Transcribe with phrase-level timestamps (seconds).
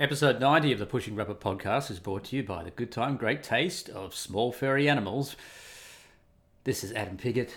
[0.00, 3.16] Episode 90 of the Pushing Rubber podcast is brought to you by the good time,
[3.16, 5.34] great taste of small furry animals.
[6.62, 7.56] This is Adam Piggott,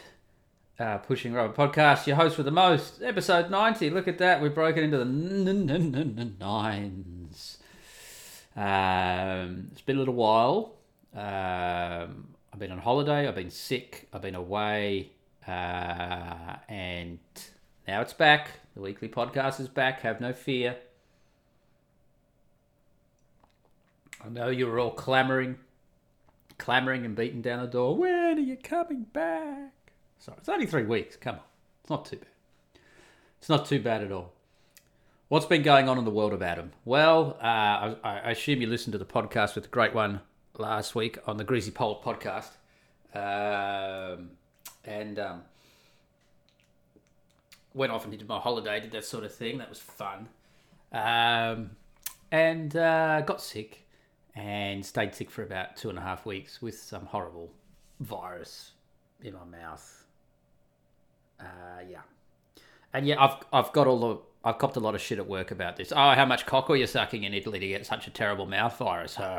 [0.80, 3.04] uh, Pushing Rubber podcast, your host with the most.
[3.04, 3.92] Episode 90.
[3.92, 4.42] Look at that.
[4.42, 7.60] We've broken into the n- n- n- n- nines.
[8.56, 10.78] Um, it's been a little while.
[11.14, 13.28] Um, I've been on holiday.
[13.28, 14.08] I've been sick.
[14.12, 15.12] I've been away.
[15.48, 17.20] Uh, and
[17.88, 18.50] now it's back.
[18.74, 20.02] The weekly podcast is back.
[20.02, 20.78] Have no fear.
[24.24, 25.58] I know you were all clamoring,
[26.60, 27.96] clamoring and beating down the door.
[27.96, 29.94] When are you coming back?
[30.20, 31.16] Sorry, it's only three weeks.
[31.16, 31.42] Come on,
[31.82, 32.28] it's not too bad.
[33.40, 34.34] It's not too bad at all.
[35.28, 36.72] What's been going on in the world of Adam?
[36.86, 40.22] Well, uh, I, I assume you listened to the podcast with the great one
[40.58, 42.50] last week on the Greasy Pole podcast,
[43.16, 44.32] um,
[44.86, 45.42] and um,
[47.74, 49.58] went off and did my holiday, did that sort of thing.
[49.58, 50.28] That was fun,
[50.92, 51.72] um,
[52.32, 53.81] and uh, got sick
[54.36, 57.52] and stayed sick for about two and a half weeks with some horrible
[58.00, 58.72] virus
[59.24, 60.06] in my mouth.
[61.40, 62.02] Uh, yeah,
[62.94, 65.52] and yeah, I've I've got all the I've copped a lot of shit at work
[65.52, 65.92] about this.
[65.92, 68.76] Oh, how much cock are you sucking in Italy to get such a terrible mouth
[68.78, 69.20] virus?
[69.20, 69.34] um,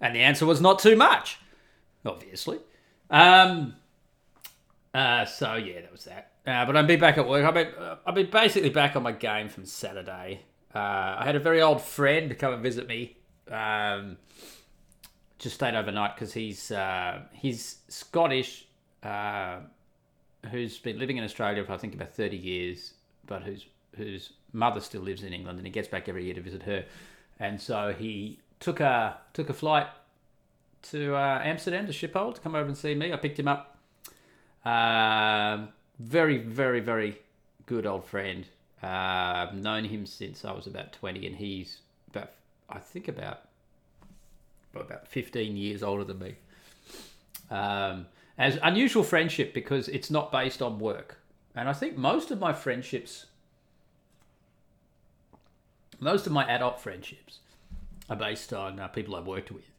[0.00, 1.38] and the answer was not too much,
[2.04, 2.58] obviously.
[3.10, 3.76] Um,
[4.94, 6.32] uh, so yeah, that was that.
[6.46, 7.44] Uh, but I'll be back at work.
[7.44, 10.42] I'll be, uh, I'll be basically back on my game from Saturday.
[10.74, 13.16] Uh, I had a very old friend come and visit me.
[13.50, 14.16] Um,
[15.38, 18.66] just stayed overnight because he's uh, he's Scottish,
[19.02, 19.58] uh,
[20.50, 22.94] who's been living in Australia for I think about thirty years,
[23.26, 26.40] but whose whose mother still lives in England, and he gets back every year to
[26.40, 26.84] visit her.
[27.40, 29.88] And so he took a took a flight
[30.90, 33.12] to uh, Amsterdam to Schiphol to come over and see me.
[33.12, 33.71] I picked him up.
[34.64, 35.68] Um,
[35.98, 37.18] very, very, very
[37.66, 38.46] good old friend.
[38.82, 42.30] Uh, I've known him since I was about 20, and he's about,
[42.68, 43.42] I think, about
[44.74, 46.34] about 15 years older than me.
[47.50, 48.06] Um,
[48.38, 51.18] as unusual friendship because it's not based on work.
[51.54, 53.26] And I think most of my friendships,
[56.00, 57.40] most of my adult friendships,
[58.08, 59.70] are based on uh, people I've worked with.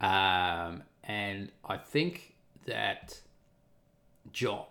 [0.00, 2.34] Um, and I think
[2.66, 3.20] that
[4.32, 4.64] John,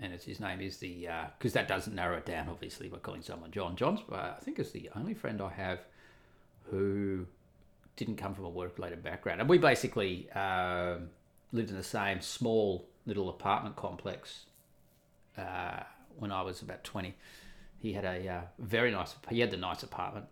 [0.00, 2.48] and it's his name is the uh because uh, that doesn't narrow it down.
[2.48, 3.76] Obviously, by calling someone John.
[3.76, 5.80] John's uh, I think is the only friend I have
[6.70, 7.26] who
[7.96, 10.96] didn't come from a work-related background, and we basically uh,
[11.52, 14.46] lived in the same small little apartment complex
[15.36, 15.80] uh,
[16.18, 17.14] when I was about twenty.
[17.78, 19.14] He had a uh, very nice.
[19.28, 20.26] He had the nice apartment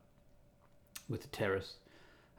[1.08, 1.74] with the terrace,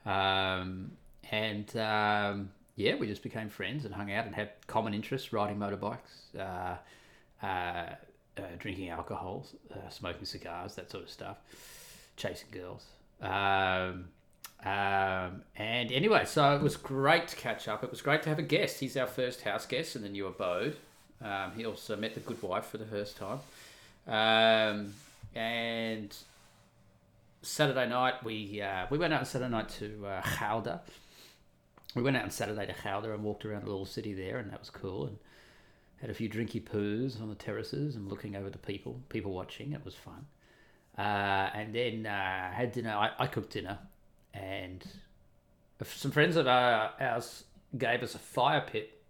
[0.06, 0.91] um,
[1.31, 5.57] and um, yeah, we just became friends and hung out and had common interests: riding
[5.57, 6.78] motorbikes, uh,
[7.45, 11.38] uh, uh, drinking alcohol, uh, smoking cigars, that sort of stuff,
[12.16, 12.85] chasing girls.
[13.22, 14.06] Um,
[14.63, 17.84] um, and anyway, so it was great to catch up.
[17.84, 18.79] It was great to have a guest.
[18.79, 20.78] He's our first house guest in the new abode.
[21.22, 23.40] Um, he also met the good wife for the first time.
[24.07, 24.94] Um,
[25.35, 26.16] and
[27.41, 30.78] Saturday night, we uh, we went out on Saturday night to uh.
[31.96, 34.52] We went out on Saturday to Gouda and walked around the little city there, and
[34.52, 35.08] that was cool.
[35.08, 35.18] And
[36.02, 39.74] had a few drinky poos on the terraces and looking over the people, people watching.
[39.74, 40.26] It was fun.
[40.98, 42.92] Uh, and then uh, had dinner.
[42.92, 43.80] I, I, cooked dinner,
[44.34, 44.84] and
[45.84, 47.46] some friends of ours
[47.78, 49.02] gave us a fire pit.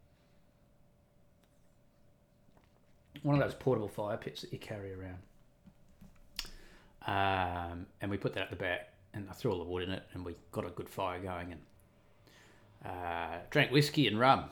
[3.23, 5.17] One of those portable fire pits that you carry around.
[7.07, 9.91] Um, and we put that at the back, and I threw all the wood in
[9.91, 11.61] it, and we got a good fire going, and
[12.85, 14.45] uh, drank whiskey and rum,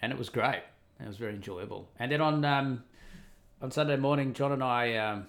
[0.00, 0.62] and it was great.
[1.00, 1.88] It was very enjoyable.
[1.98, 2.84] And then on um,
[3.60, 5.26] on Sunday morning, John and I um,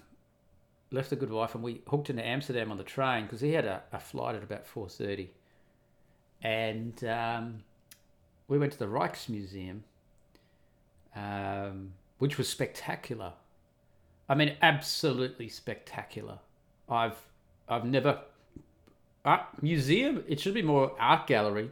[0.92, 3.66] left the good wife and we hooked into Amsterdam on the train because he had
[3.66, 5.31] a, a, flight at about four thirty,
[6.42, 7.64] and um,
[8.48, 9.81] we went to the Rijksmuseum,
[11.16, 13.34] um, which was spectacular.
[14.30, 16.39] I mean, absolutely spectacular.
[16.89, 17.18] I've
[17.69, 18.22] I've never
[19.24, 20.24] art museum.
[20.28, 21.72] It should be more art gallery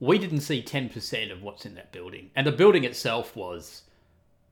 [0.00, 2.30] we didn't see 10% of what's in that building.
[2.36, 3.82] And the building itself was,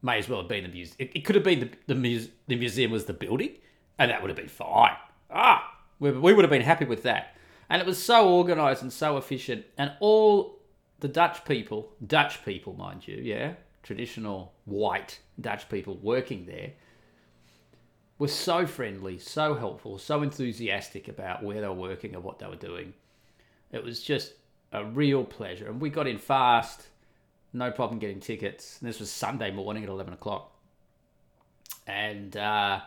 [0.03, 0.97] may as well have been the museum.
[0.99, 3.53] It, it, could have been the, the, muse, the museum was the building,
[3.99, 4.97] and that would have been fine.
[5.31, 7.37] Ah, we, we would have been happy with that.
[7.69, 9.65] And it was so organised and so efficient.
[9.79, 10.59] And all
[11.01, 16.73] the Dutch people, Dutch people, mind you, yeah, traditional white Dutch people working there,
[18.19, 22.47] were so friendly, so helpful, so enthusiastic about where they were working and what they
[22.47, 22.95] were doing.
[23.73, 24.33] It was just
[24.77, 25.69] a real pleasure.
[25.69, 26.89] And we got in fast,
[27.53, 28.79] no problem getting tickets.
[28.81, 30.53] And this was Sunday morning at 11 o'clock.
[31.87, 32.81] and uh,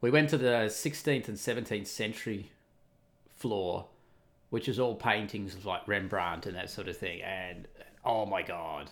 [0.00, 2.52] we went to the 16th and 17th century
[3.36, 3.86] floor,
[4.50, 7.22] which is all paintings of like Rembrandt and that sort of thing.
[7.22, 7.66] And
[8.04, 8.90] oh my god,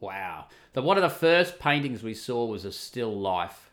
[0.00, 0.46] wow!
[0.72, 3.70] The one of the first paintings we saw was a still life,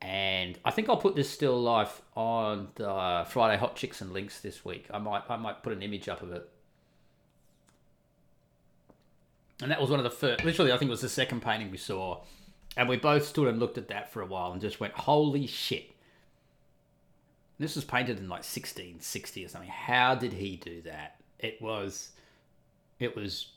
[0.00, 4.40] and I think I'll put this still life on the Friday Hot Chicks and Links
[4.40, 4.86] this week.
[4.92, 6.48] I might I might put an image up of it.
[9.62, 10.44] And that was one of the first.
[10.44, 12.20] Literally, I think it was the second painting we saw,
[12.76, 15.46] and we both stood and looked at that for a while and just went, "Holy
[15.46, 15.92] shit!"
[17.58, 19.70] This was painted in like 1660 or something.
[19.70, 21.20] How did he do that?
[21.38, 22.10] It was,
[22.98, 23.52] it was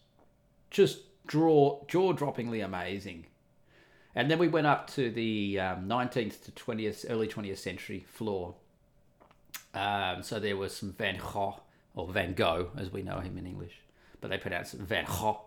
[0.70, 3.26] just draw jaw droppingly amazing.
[4.14, 8.56] And then we went up to the um, 19th to 20th, early 20th century floor.
[9.74, 11.60] Um, so there was some Van Gogh,
[11.96, 13.82] or Van Gogh, as we know him in English,
[14.22, 15.42] but they pronounce it Van Gogh,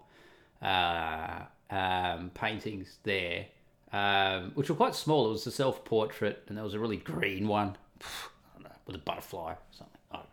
[0.63, 1.41] uh,
[1.71, 3.47] um, paintings there,
[3.93, 5.29] um, which were quite small.
[5.29, 7.77] It was a self portrait, and there was a really green one
[8.87, 9.99] with a butterfly or something.
[10.11, 10.27] I don't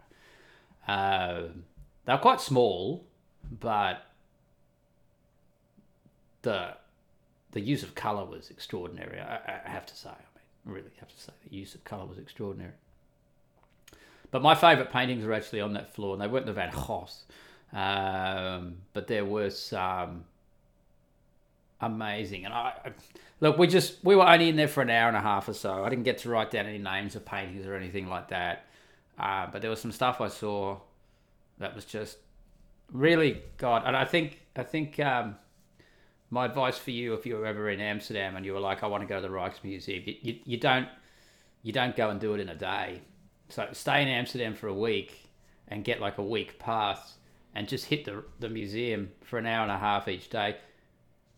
[0.88, 1.46] know.
[1.48, 1.64] Um,
[2.06, 3.06] they were quite small,
[3.60, 4.06] but
[6.42, 6.76] the
[7.52, 9.20] the use of color was extraordinary.
[9.20, 10.14] I, I have to say, I
[10.68, 12.74] mean, really have to say, the use of color was extraordinary.
[14.30, 17.24] But my favourite paintings are actually on that floor, and they weren't the Van Goghs,
[17.76, 20.24] um, but there was some
[21.82, 22.46] amazing.
[22.46, 22.92] And I, I
[23.42, 25.54] look, we just we were only in there for an hour and a half or
[25.54, 25.84] so.
[25.84, 28.66] I didn't get to write down any names of paintings or anything like that.
[29.20, 30.78] Uh, but there was some stuff I saw
[31.58, 32.18] that was just
[32.94, 33.84] really God.
[33.86, 35.36] And I think I think um,
[36.30, 38.88] my advice for you, if you were ever in Amsterdam and you were like, I
[38.88, 40.88] want to go to the Rijksmuseum, you, you, you don't
[41.62, 43.02] you don't go and do it in a day.
[43.50, 45.30] So stay in Amsterdam for a week
[45.68, 47.16] and get like a week pass
[47.56, 50.58] and just hit the the museum for an hour and a half each day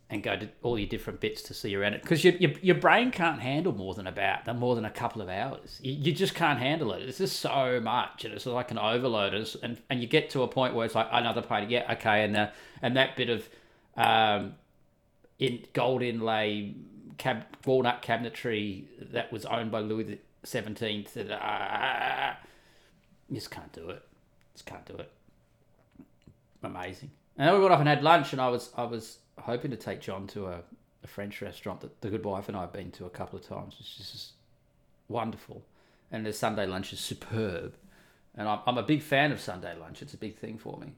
[0.09, 2.01] and go to all your different bits to see around it.
[2.01, 5.27] Because your, your, your brain can't handle more than about more than a couple of
[5.27, 5.79] hours.
[5.83, 7.01] You, you just can't handle it.
[7.01, 9.33] It's just so much and it's like an overload.
[9.61, 12.33] And, and you get to a point where it's like another painting yeah okay and
[12.33, 13.49] the, and that bit of
[13.97, 14.53] um,
[15.39, 16.75] in gold inlay
[17.17, 20.19] cab, walnut cabinetry that was owned by Louis the
[20.53, 22.33] and uh,
[23.27, 24.01] you just can't do it.
[24.53, 25.11] Just can't do it
[26.67, 29.71] amazing and then we went off and had lunch and I was I was hoping
[29.71, 30.61] to take John to a,
[31.03, 33.47] a French restaurant that the good wife and I have been to a couple of
[33.47, 34.31] times, which is just
[35.07, 35.63] wonderful.
[36.11, 37.75] And the Sunday lunch is superb.
[38.35, 40.01] And I'm, I'm a big fan of Sunday lunch.
[40.01, 40.93] It's a big thing for me.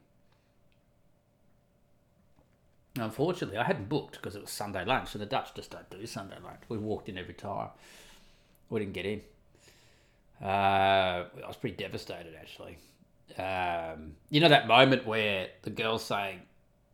[2.96, 6.04] Unfortunately, I hadn't booked because it was Sunday lunch, and the Dutch just don't do
[6.06, 6.60] Sunday lunch.
[6.68, 7.68] We walked in every time.
[8.68, 9.22] We didn't get in.
[10.42, 12.78] Uh, I was pretty devastated, actually.
[13.38, 16.40] Um, you know that moment where the girl's saying,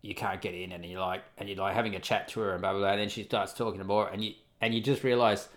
[0.03, 2.53] you can't get in, and you're like, and you're like having a chat to her
[2.53, 2.91] and blah blah blah.
[2.91, 5.49] And then she starts talking more, and you and you just realize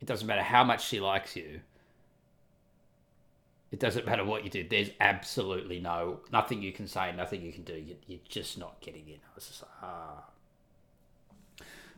[0.00, 1.60] it doesn't matter how much she likes you.
[3.70, 4.66] It doesn't matter what you do.
[4.68, 7.74] There's absolutely no nothing you can say, nothing you can do.
[7.74, 9.14] You, you're just not getting in.
[9.14, 10.24] I was just like, ah.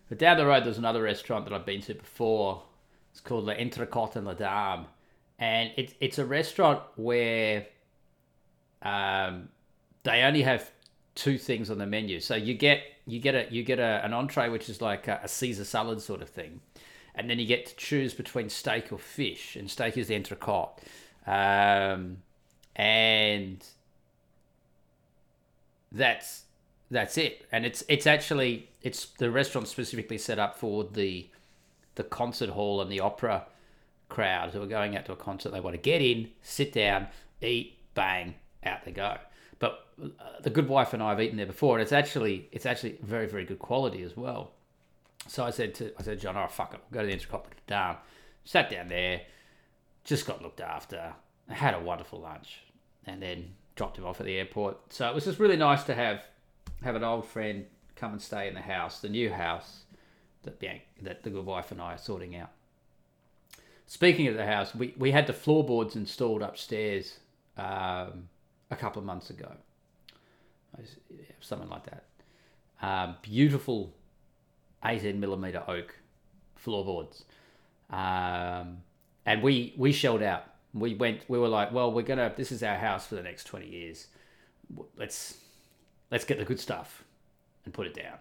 [0.09, 2.63] But down the road, there's another restaurant that I've been to before.
[3.11, 4.87] It's called La Entrecote and La Dame,
[5.39, 7.67] and it's it's a restaurant where
[8.85, 9.49] um,
[10.03, 10.71] they only have
[11.15, 12.21] two things on the menu.
[12.21, 15.21] So you get you get a you get a, an entree which is like a,
[15.23, 16.61] a Caesar salad sort of thing,
[17.15, 20.79] and then you get to choose between steak or fish, and steak is the entrecote,
[21.27, 22.19] um,
[22.77, 23.65] and
[25.91, 26.45] that's
[26.91, 27.47] that's it.
[27.51, 31.29] And it's it's actually it's the restaurant specifically set up for the
[31.95, 33.47] the concert hall and the opera
[34.09, 35.51] crowd who are going out to a concert.
[35.51, 37.07] They want to get in, sit down,
[37.41, 38.35] eat, bang,
[38.65, 39.17] out they go.
[39.59, 42.67] But uh, the good wife and I have eaten there before, and it's actually it's
[42.67, 44.53] actually very very good quality as well.
[45.27, 47.45] So I said to I said John, oh fuck it, we'll go to the Entrecote
[47.67, 47.97] down.
[48.45, 49.23] Sat down there,
[50.05, 51.15] just got looked after,
[51.49, 52.61] had a wonderful lunch,
[53.07, 54.93] and then dropped him off at the airport.
[54.93, 56.25] So it was just really nice to have
[56.83, 57.65] have an old friend
[57.97, 59.85] come and stay in the house, the new house
[60.43, 60.61] that
[61.03, 62.51] that the good wife and I are sorting out.
[63.87, 67.19] Speaking of the house, we, we had the floorboards installed upstairs
[67.57, 68.29] um,
[68.75, 69.51] a couple of months ago,
[71.41, 72.05] something like that.
[72.83, 73.95] Um, beautiful
[74.85, 75.95] 18 millimeter oak
[76.57, 77.25] floorboards,
[77.91, 78.79] um,
[79.25, 80.45] and we we shelled out.
[80.75, 81.23] We went.
[81.29, 82.33] We were like, well, we're gonna.
[82.37, 84.09] This is our house for the next 20 years.
[84.97, 85.39] Let's
[86.11, 87.05] let's get the good stuff
[87.65, 88.19] and put it down.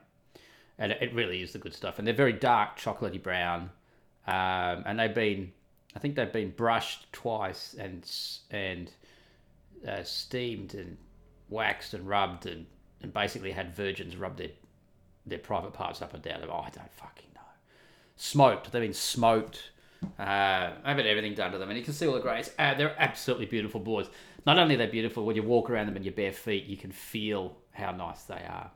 [0.77, 1.99] And it really is the good stuff.
[1.99, 3.69] And they're very dark, chocolatey brown,
[4.27, 5.51] um, and they've been.
[5.95, 8.09] I think they've been brushed twice and
[8.49, 8.89] and
[9.87, 10.97] uh, steamed and
[11.49, 12.65] waxed and rubbed and,
[13.01, 14.49] and basically had virgins rub their
[15.25, 16.41] their private parts up and down.
[16.49, 17.41] Oh, I don't fucking know.
[18.17, 18.71] smoked.
[18.71, 19.71] They've been smoked.
[20.19, 22.51] Uh, I've had everything done to them, and you can see all the greys.
[22.59, 24.09] Uh, they're absolutely beautiful boards.
[24.45, 26.75] Not only are they beautiful, when you walk around them in your bare feet, you
[26.75, 28.71] can feel how nice they are.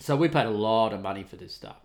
[0.00, 1.84] So we paid a lot of money for this stuff,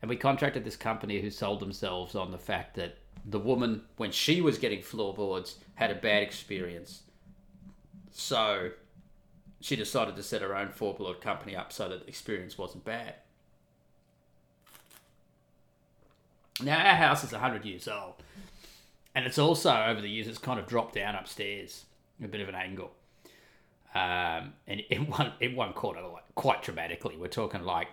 [0.00, 4.10] and we contracted this company who sold themselves on the fact that the woman, when
[4.10, 7.02] she was getting floorboards, had a bad experience.
[8.12, 8.70] So
[9.60, 13.14] she decided to set her own floorboard company up so that the experience wasn't bad.
[16.62, 18.14] Now our house is hundred years old,
[19.14, 21.86] and it's also over the years it's kind of dropped down upstairs,
[22.22, 22.92] a bit of an angle.
[23.94, 27.88] Um, and in one in one corner, like quite dramatically, we're talking like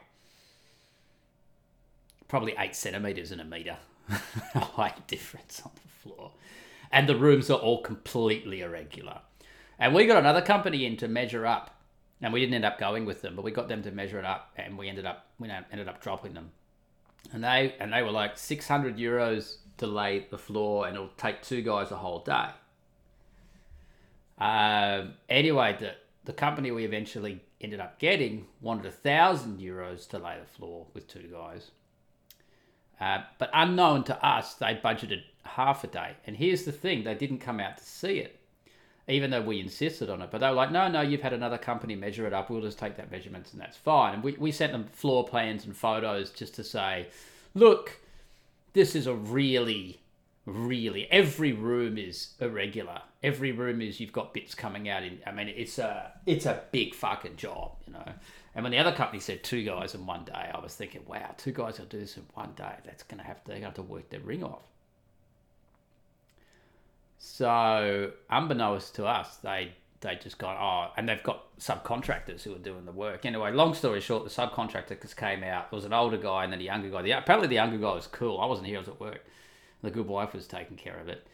[2.28, 3.78] probably eight centimeters and a meter
[4.10, 6.32] height difference on the floor,
[6.92, 9.22] and the rooms are all completely irregular.
[9.80, 11.74] And we got another company in to measure up,
[12.22, 14.26] and we didn't end up going with them, but we got them to measure it
[14.26, 16.52] up, and we ended up we ended up dropping them.
[17.32, 21.42] And they and they were like 600 euros to lay the floor and it'll take
[21.42, 22.50] two guys a whole day.
[24.38, 25.94] Um, anyway the
[26.26, 30.88] the company we eventually ended up getting wanted a thousand euros to lay the floor
[30.94, 31.72] with two guys.
[33.00, 36.16] Uh, but unknown to us they budgeted half a day.
[36.26, 38.39] And here's the thing they didn't come out to see it
[39.10, 40.30] even though we insisted on it.
[40.32, 42.50] But they were like, no, no, you've had another company measure it up.
[42.50, 44.14] We'll just take that measurements and that's fine.
[44.14, 47.08] And we, we sent them floor plans and photos just to say,
[47.56, 47.98] look,
[48.74, 50.00] this is a really,
[50.46, 53.02] really, every room is irregular.
[53.24, 56.62] Every room is, you've got bits coming out in, I mean, it's a, it's a
[56.72, 58.06] big fucking job, you know.
[58.56, 61.34] And when the other company said two guys in one day, I was thinking, wow,
[61.38, 62.74] two guys will do this in one day.
[62.86, 64.64] That's going to have to, they have to work their ring off.
[67.22, 72.60] So, unbeknownst to us, they they just got oh, and they've got subcontractors who are
[72.60, 73.26] doing the work.
[73.26, 75.68] Anyway, long story short, the subcontractor came out.
[75.70, 77.02] It was an older guy and then a younger guy.
[77.02, 78.40] The, apparently, the younger guy was cool.
[78.40, 79.26] I wasn't here; I was at work.
[79.82, 81.28] The good wife was taking care of it,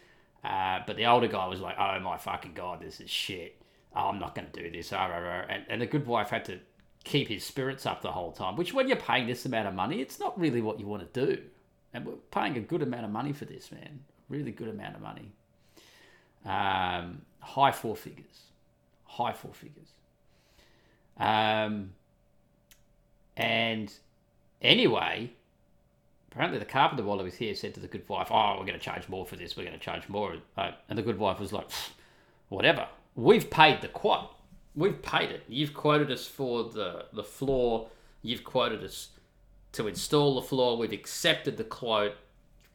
[0.44, 3.62] uh, but the older guy was like, "Oh my fucking god, this is shit.
[3.96, 6.60] Oh, I'm not going to do this." And, and the good wife had to
[7.04, 8.56] keep his spirits up the whole time.
[8.56, 11.26] Which, when you're paying this amount of money, it's not really what you want to
[11.26, 11.44] do.
[11.94, 14.00] And we're paying a good amount of money for this, man.
[14.30, 15.32] Really good amount of money.
[16.46, 18.44] Um, high four figures.
[19.06, 19.88] High four figures.
[21.18, 21.92] Um,
[23.38, 23.92] and
[24.62, 25.32] anyway,
[26.32, 28.80] apparently the carpenter while he was here said to the good wife, "Oh, we're going
[28.80, 29.56] to charge more for this.
[29.56, 31.70] We're going to charge more." And the good wife was like,
[32.50, 32.88] "Whatever.
[33.16, 34.30] We've paid the quote.
[34.76, 35.44] We've paid it.
[35.48, 37.90] You've quoted us for the the floor.
[38.22, 39.10] You've quoted us
[39.74, 40.78] to install the floor.
[40.78, 42.16] We've accepted the quote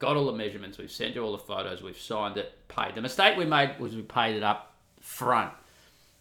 [0.00, 2.97] got all the measurements, we've sent you all the photos, we've signed it, paid.
[2.97, 5.52] The mistake we made was we paid it up front.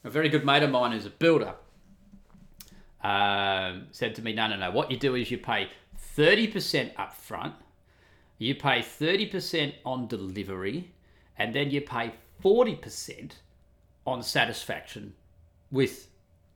[0.04, 1.56] A very good mate of mine who's a builder
[3.02, 5.70] um, said to me, no, no, no, what you do is you pay
[6.18, 7.56] 30% up front,
[8.38, 10.92] you pay 30% on delivery,
[11.38, 13.32] and then you pay 40%
[14.06, 15.14] on satisfaction
[15.72, 16.10] with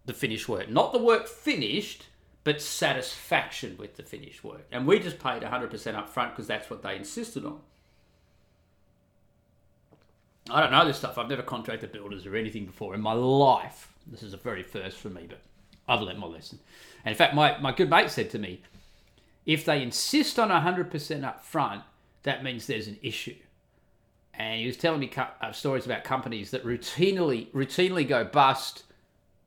[0.06, 0.70] the finished work.
[0.70, 2.08] Not the work finished,
[2.44, 4.66] but satisfaction with the finished work.
[4.72, 7.60] And we just paid 100% up front because that's what they insisted on.
[10.50, 11.18] I don't know this stuff.
[11.18, 13.94] I've never contracted builders or anything before in my life.
[14.06, 15.40] This is a very first for me, but
[15.88, 16.60] I've learned my lesson.
[17.06, 18.62] And in fact, my, my good mate said to me,
[19.46, 21.84] if they insist on 100% up front,
[22.24, 23.36] that means there's an issue.
[24.34, 28.84] And he was telling me uh, stories about companies that routinely routinely go bust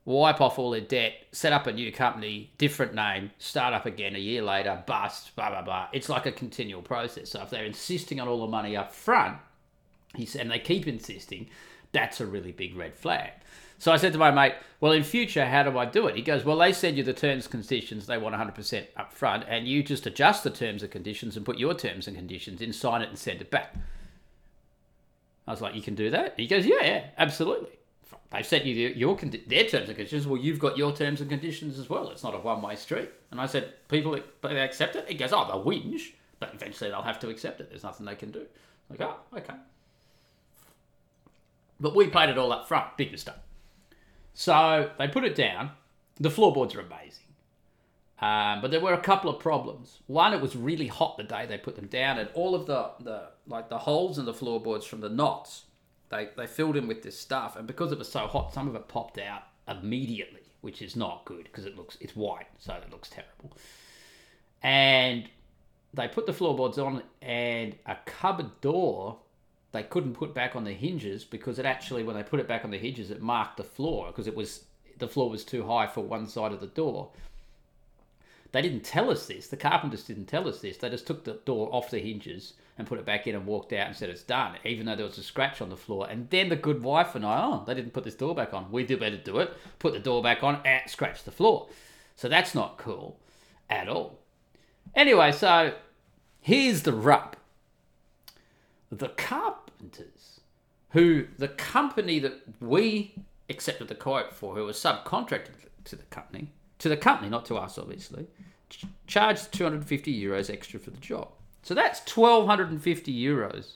[0.06, 4.14] wipe off all their debt, set up a new company, different name, start up again
[4.14, 5.88] a year later, bust, blah, blah, blah.
[5.92, 7.30] It's like a continual process.
[7.30, 9.36] So if they're insisting on all the money up front,
[10.14, 11.48] he said, and they keep insisting,
[11.90, 13.32] that's a really big red flag.
[13.78, 16.14] So I said to my mate, well, in future, how do I do it?
[16.14, 19.44] He goes, well, they send you the terms and conditions they want 100% up front,
[19.48, 22.72] and you just adjust the terms and conditions and put your terms and conditions in,
[22.72, 23.74] sign it, and send it back.
[25.48, 26.34] I was like, you can do that?
[26.36, 27.75] He goes, yeah, yeah, absolutely
[28.36, 29.16] they've sent you your
[29.46, 30.26] their terms and conditions.
[30.26, 32.10] Well, you've got your terms and conditions as well.
[32.10, 33.10] It's not a one way street.
[33.30, 35.08] And I said, people they accept it.
[35.08, 37.70] He goes, oh, they'll whinge, but eventually they'll have to accept it.
[37.70, 38.46] There's nothing they can do.
[38.90, 39.54] Like, oh, okay.
[41.80, 42.96] But we played it all up front.
[42.96, 43.34] Big mistake.
[44.34, 45.70] So they put it down.
[46.18, 47.24] The floorboards are amazing.
[48.18, 50.00] Um, but there were a couple of problems.
[50.06, 52.90] One, it was really hot the day they put them down, and all of the,
[53.00, 55.65] the like the holes in the floorboards from the knots
[56.08, 58.74] they they filled in with this stuff, and because it was so hot, some of
[58.74, 62.90] it popped out immediately, which is not good because it looks it's white, so it
[62.90, 63.56] looks terrible.
[64.62, 65.28] And
[65.94, 69.18] they put the floorboards on, and a cupboard door
[69.72, 72.64] they couldn't put back on the hinges because it actually, when they put it back
[72.64, 74.64] on the hinges, it marked the floor because it was
[74.98, 77.10] the floor was too high for one side of the door.
[78.52, 79.48] They didn't tell us this.
[79.48, 80.78] The carpenters didn't tell us this.
[80.78, 83.72] They just took the door off the hinges and put it back in and walked
[83.72, 86.06] out and said it's done, even though there was a scratch on the floor.
[86.08, 88.70] And then the good wife and I, oh, they didn't put this door back on.
[88.70, 89.54] We did better do it.
[89.78, 91.68] Put the door back on and scratch the floor.
[92.16, 93.18] So that's not cool
[93.70, 94.18] at all.
[94.94, 95.74] Anyway, so
[96.40, 97.36] here's the rub.
[98.90, 100.40] The carpenters,
[100.90, 103.14] who the company that we
[103.48, 105.50] accepted the quote for, who was subcontracted
[105.84, 108.26] to the company, to the company, not to us, obviously,
[109.06, 111.28] charged 250 euros extra for the job.
[111.66, 113.72] So that's 1,250 euros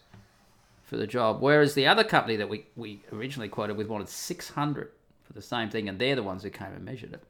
[0.84, 1.40] for the job.
[1.40, 4.90] Whereas the other company that we, we originally quoted with wanted 600
[5.24, 7.24] for the same thing, and they're the ones who came and measured it.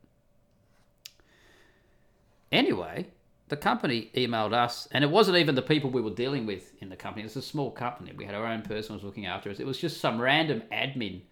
[2.53, 3.07] Anyway,
[3.49, 6.91] the company emailed us, and it wasn't even the people we were dealing with in
[6.91, 7.25] the company.
[7.25, 8.13] It's a small company.
[8.15, 9.61] We had our own person was looking after us.
[9.61, 11.23] It was just some random admin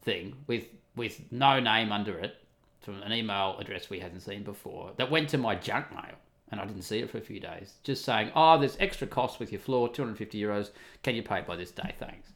[0.00, 0.64] thing with
[0.96, 2.36] with no name under it
[2.80, 6.16] from an email address we hadn't seen before that went to my junk mail
[6.50, 7.74] and I didn't see it for a few days.
[7.82, 10.70] Just saying, oh, there's extra cost with your floor, 250 euros.
[11.02, 11.94] Can you pay it by this day?
[11.98, 12.28] Thanks.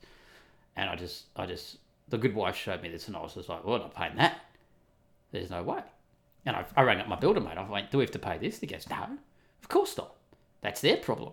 [0.76, 1.78] And I just, I just,
[2.09, 4.16] the good wife showed me this and I was just like, well, I'm not paying
[4.16, 4.40] that.
[5.33, 5.80] There's no way.
[6.47, 7.59] And I, I rang up my builder mate.
[7.59, 8.61] I went, do we have to pay this?
[8.61, 9.18] He goes, no,
[9.62, 10.14] of course not.
[10.61, 11.33] That's their problem.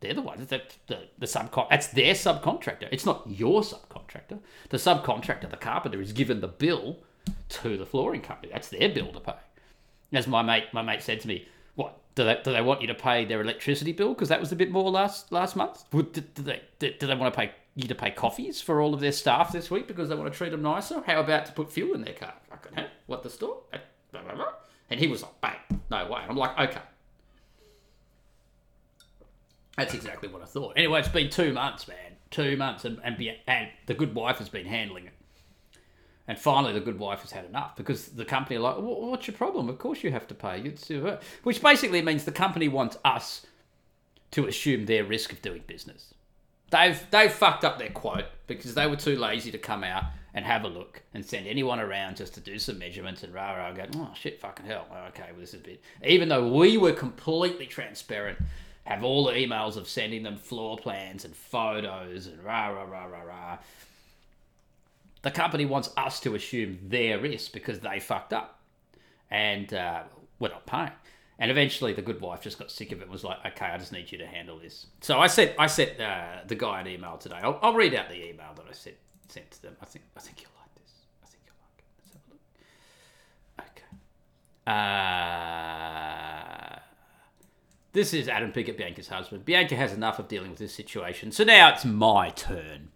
[0.00, 2.88] They're the ones that the, the subcon that's their subcontractor.
[2.92, 4.38] It's not your subcontractor.
[4.68, 6.98] The subcontractor, the carpenter, is given the bill
[7.48, 8.52] to the flooring company.
[8.52, 9.34] That's their bill to pay.
[10.12, 11.46] As my mate, my mate said to me, "What
[12.16, 12.52] do they do?
[12.52, 15.30] They want you to pay their electricity bill because that was a bit more last
[15.30, 15.84] last month.
[15.90, 19.00] Do, do they do, they want to pay you to pay coffees for all of
[19.00, 21.02] their staff this week because they want to treat them nicer?
[21.06, 22.34] How about to put fuel in their car?
[23.06, 23.58] What the store?
[24.90, 26.80] And he was like, "Bang, no way." And I'm like, "Okay."
[29.76, 30.72] That's exactly what I thought.
[30.76, 31.96] Anyway, it's been two months, man.
[32.30, 35.12] Two months, and and, be, and the good wife has been handling it.
[36.28, 39.36] And finally, the good wife has had enough because the company are like, "What's your
[39.36, 39.68] problem?
[39.68, 40.60] Of course you have to pay."
[41.44, 43.46] Which basically means the company wants us
[44.32, 46.14] to assume their risk of doing business.
[46.70, 50.44] They've they've fucked up their quote because they were too lazy to come out and
[50.44, 53.72] have a look and send anyone around just to do some measurements and rah rah
[53.72, 55.82] go, oh shit, fucking hell, oh, okay, well this is a bit.
[56.04, 58.38] Even though we were completely transparent
[58.84, 63.06] have all the emails of sending them floor plans and photos and rah rah rah
[63.06, 63.58] rah rah.
[65.26, 68.60] The company wants us to assume their risk because they fucked up,
[69.28, 70.04] and uh,
[70.38, 70.92] we're not paying.
[71.40, 73.02] And eventually, the good wife just got sick of it.
[73.02, 74.86] and Was like, okay, I just need you to handle this.
[75.00, 77.40] So I sent I sent uh, the guy an email today.
[77.42, 78.94] I'll, I'll read out the email that I sent
[79.26, 79.76] sent to them.
[79.82, 80.92] I think I think you'll like this.
[81.24, 81.86] I think you'll like it.
[81.98, 83.72] Let's have a look.
[83.72, 83.90] Okay.
[86.72, 86.78] Uh,
[87.94, 89.44] this is Adam Piggott, Bianca's husband.
[89.44, 92.90] Bianca has enough of dealing with this situation, so now it's my turn.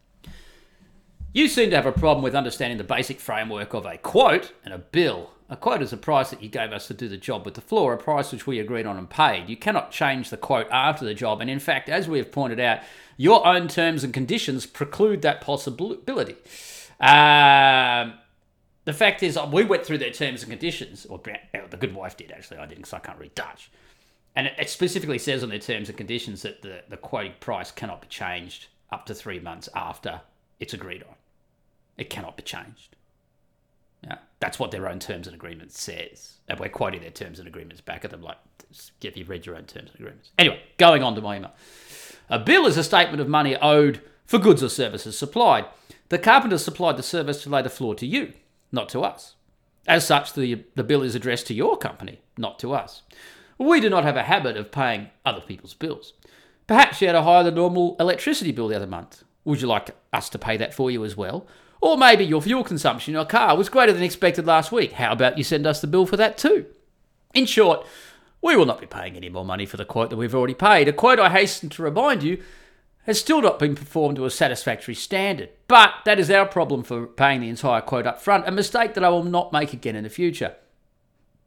[1.33, 4.75] You seem to have a problem with understanding the basic framework of a quote and
[4.75, 5.31] a bill.
[5.49, 7.61] A quote is a price that you gave us to do the job with the
[7.61, 9.49] floor, a price which we agreed on and paid.
[9.49, 12.59] You cannot change the quote after the job, and in fact, as we have pointed
[12.59, 12.81] out,
[13.17, 16.37] your own terms and conditions preclude that possibility.
[17.01, 18.15] Um,
[18.85, 22.33] the fact is, we went through their terms and conditions, or the good wife did
[22.33, 23.71] actually, I didn't because I can't read Dutch
[24.37, 28.01] and it, specifically says on their terms and conditions that the, the quoting price cannot
[28.01, 30.21] be changed up to three months after
[30.61, 31.15] it's agreed on.
[32.01, 32.97] It cannot be changed.
[34.03, 36.39] Yeah, that's what their own terms and agreements says.
[36.49, 38.39] And we're quoting their terms and agreements back at them like,
[39.01, 40.31] get you read your own terms and agreements.
[40.39, 41.53] Anyway, going on to my email.
[42.31, 45.67] A bill is a statement of money owed for goods or services supplied.
[46.09, 48.33] The carpenter supplied the service to lay the floor to you,
[48.73, 49.35] not to us.
[49.87, 53.03] As such, the, the bill is addressed to your company, not to us.
[53.59, 56.15] We do not have a habit of paying other people's bills.
[56.67, 59.23] Perhaps you had a higher than normal electricity bill the other month.
[59.45, 61.47] Would you like us to pay that for you as well?
[61.81, 64.93] Or maybe your fuel consumption in your car was greater than expected last week.
[64.93, 66.67] How about you send us the bill for that too?
[67.33, 67.87] In short,
[68.43, 70.89] we will not be paying any more money for the quote that we've already paid.
[70.89, 72.43] A quote, I hasten to remind you,
[73.05, 75.51] has still not been performed to a satisfactory standard.
[75.69, 79.05] But that is our problem for paying the entire quote up front, a mistake that
[79.05, 80.57] I will not make again in the future.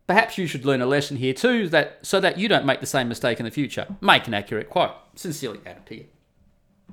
[0.07, 2.85] Perhaps you should learn a lesson here too, that so that you don't make the
[2.85, 3.87] same mistake in the future.
[4.01, 4.91] Make an accurate quote.
[5.15, 6.07] Sincerely, Adam P.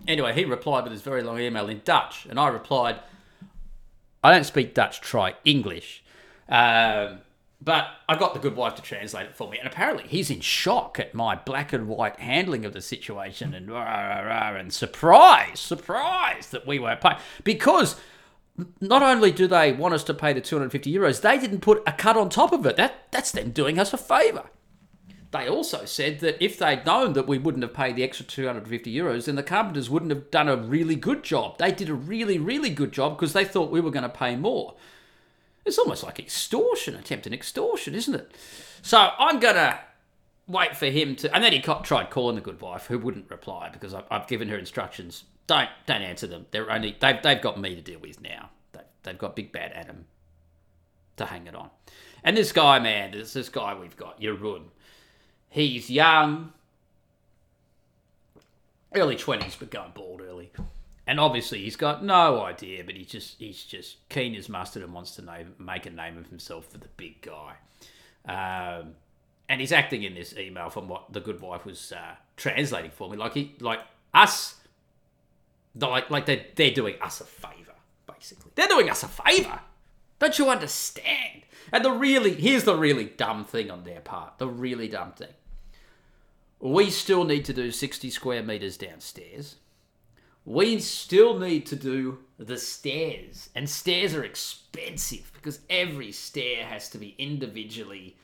[0.06, 3.00] Anyway, he replied with his very long email in Dutch, and I replied,
[4.22, 6.02] I don't speak Dutch, try English.
[6.48, 7.20] Um,
[7.62, 10.40] but I got the good wife to translate it for me, and apparently he's in
[10.40, 14.72] shock at my black and white handling of the situation, and rah, rah, rah, and
[14.72, 17.96] surprise, surprise that we were paying because
[18.80, 21.92] not only do they want us to pay the 250 euros, they didn't put a
[21.92, 22.76] cut on top of it.
[22.76, 24.50] That that's them doing us a favour.
[25.32, 28.92] They also said that if they'd known that we wouldn't have paid the extra 250
[28.92, 31.58] euros, then the carpenters wouldn't have done a really good job.
[31.58, 34.34] They did a really, really good job because they thought we were going to pay
[34.34, 34.74] more.
[35.64, 38.34] It's almost like extortion, attempted extortion, isn't it?
[38.82, 39.78] So I'm gonna
[40.48, 43.68] wait for him to, and then he tried calling the good wife, who wouldn't reply
[43.70, 45.24] because I've given her instructions.
[45.46, 46.46] Don't don't answer them.
[46.50, 48.50] They're only they've they've got me to deal with now.
[48.72, 50.06] They, they've got big bad Adam
[51.16, 51.70] to hang it on.
[52.24, 54.64] And this guy, man, this this guy we've got, Jeroen.
[55.50, 56.52] He's young,
[58.94, 60.52] early twenties, but going bald early.
[61.06, 64.94] And obviously, he's got no idea, but he's just he's just keen as mustard and
[64.94, 67.54] wants to name, make a name of himself for the big guy.
[68.26, 68.94] Um,
[69.48, 73.10] and he's acting in this email from what the good wife was uh, translating for
[73.10, 73.80] me, like he like
[74.14, 74.54] us,
[75.74, 77.74] like like they they're doing us a favor,
[78.06, 78.52] basically.
[78.54, 79.58] They're doing us a favor.
[80.20, 81.42] Don't you understand?
[81.72, 84.38] And the really here's the really dumb thing on their part.
[84.38, 85.34] The really dumb thing.
[86.60, 89.56] We still need to do 60 square meters downstairs.
[90.44, 93.48] We still need to do the stairs.
[93.54, 98.16] And stairs are expensive because every stair has to be individually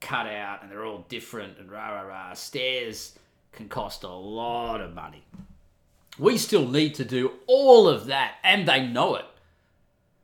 [0.00, 2.34] cut out and they're all different and rah rah rah.
[2.34, 3.18] Stairs
[3.52, 5.24] can cost a lot of money.
[6.18, 9.24] We still need to do all of that and they know it.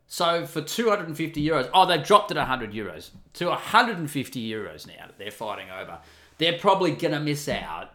[0.09, 5.19] So for 250 euros, oh, they've dropped it 100 euros to 150 euros now that
[5.19, 5.99] they're fighting over.
[6.39, 7.93] They're probably to miss out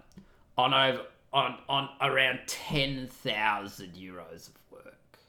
[0.58, 1.02] on over
[1.34, 5.20] on on around 10,000 euros of work.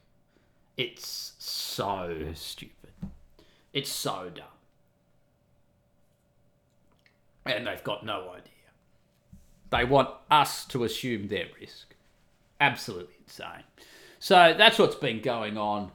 [0.77, 2.91] It's so stupid.
[3.73, 4.45] It's so dumb.
[7.47, 8.53] And they've got no idea.
[9.71, 11.95] They want us to assume their risk.
[12.61, 13.65] Absolutely insane.
[14.19, 15.91] So that's what's been going on.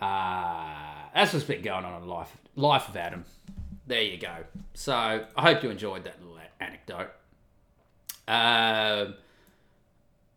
[0.00, 3.24] Uh, that's what's been going on in life, life of Adam.
[3.86, 4.36] There you go.
[4.74, 6.33] So I hope you enjoyed that little
[6.64, 7.10] anecdote.
[8.26, 9.14] Um,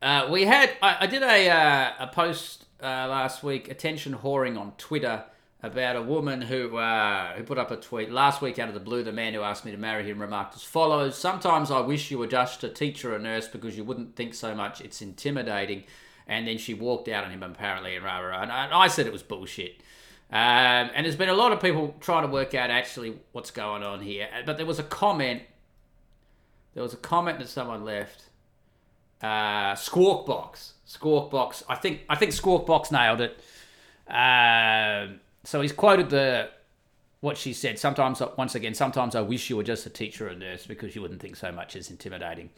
[0.02, 4.60] uh, we had I, I did a uh, a post uh, last week, attention whoring
[4.60, 5.24] on Twitter
[5.64, 8.80] about a woman who uh, who put up a tweet last week out of the
[8.80, 9.04] blue.
[9.04, 12.20] The man who asked me to marry him remarked as follows: "Sometimes I wish you
[12.20, 14.82] were just a teacher or a nurse because you wouldn't think so much.
[14.82, 15.84] It's intimidating."
[16.30, 18.42] And then she walked out on him apparently, and rah, rah.
[18.42, 19.82] And I said it was bullshit.
[20.30, 23.82] Um, and there's been a lot of people trying to work out actually what's going
[23.82, 24.28] on here.
[24.46, 25.44] But there was a comment.
[26.78, 28.26] There was a comment that someone left.
[29.20, 31.64] Uh, Squawkbox, Squawkbox.
[31.68, 33.40] I think I think Squawkbox nailed it.
[34.08, 36.52] Um, so he's quoted the
[37.22, 37.80] what she said.
[37.80, 41.02] Sometimes, once again, sometimes I wish you were just a teacher or nurse because you
[41.02, 42.52] wouldn't think so much as intimidating.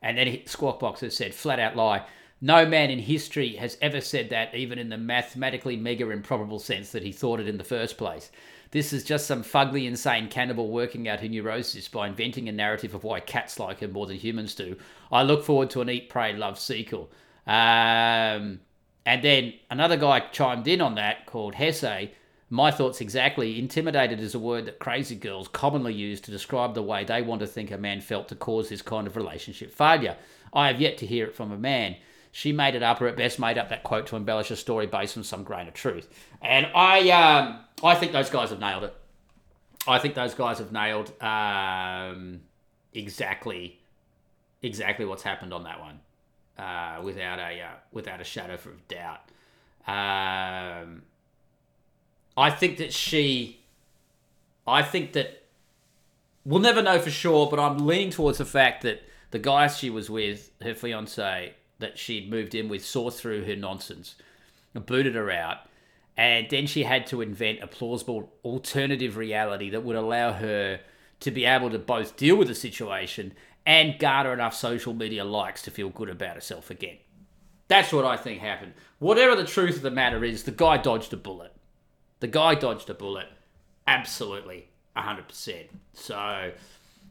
[0.00, 2.06] And then he, Squawkbox has said, flat out lie.
[2.40, 6.90] No man in history has ever said that, even in the mathematically mega improbable sense
[6.92, 8.30] that he thought it in the first place.
[8.76, 12.92] This is just some fugly, insane cannibal working out her neurosis by inventing a narrative
[12.92, 14.76] of why cats like her more than humans do.
[15.10, 17.10] I look forward to an Eat, Pray, Love sequel.
[17.46, 18.60] Um,
[19.06, 22.10] and then another guy chimed in on that called Hesse.
[22.50, 23.58] My thoughts exactly.
[23.58, 27.40] Intimidated is a word that crazy girls commonly use to describe the way they want
[27.40, 30.18] to think a man felt to cause this kind of relationship failure.
[30.52, 31.96] I have yet to hear it from a man
[32.36, 34.86] she made it up, or at best made up that quote to embellish a story
[34.86, 36.06] based on some grain of truth.
[36.42, 38.94] And I, um, I think those guys have nailed it.
[39.88, 42.42] I think those guys have nailed um,
[42.92, 43.80] exactly,
[44.62, 46.00] exactly what's happened on that one,
[46.58, 49.22] uh, without a uh, without a shadow of doubt.
[49.86, 51.04] Um,
[52.36, 53.60] I think that she,
[54.66, 55.42] I think that
[56.44, 59.88] we'll never know for sure, but I'm leaning towards the fact that the guy she
[59.88, 64.14] was with, her fiance, that she'd moved in with saw through her nonsense,
[64.74, 65.58] booted her out,
[66.16, 70.80] and then she had to invent a plausible alternative reality that would allow her
[71.20, 73.34] to be able to both deal with the situation
[73.64, 76.96] and garner enough social media likes to feel good about herself again.
[77.68, 78.74] That's what I think happened.
[78.98, 81.52] Whatever the truth of the matter is, the guy dodged a bullet.
[82.20, 83.26] The guy dodged a bullet.
[83.86, 84.68] Absolutely.
[84.96, 85.66] 100%.
[85.92, 86.52] So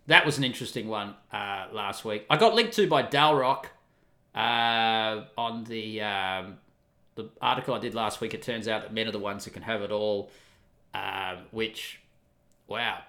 [0.07, 2.25] that was an interesting one uh, last week.
[2.29, 3.65] I got linked to by Dalrock
[4.35, 6.57] uh, on the um,
[7.15, 9.51] the article I did last week, it turns out that men are the ones who
[9.51, 10.29] can have it all,
[10.93, 12.01] um, which,
[12.67, 12.99] wow,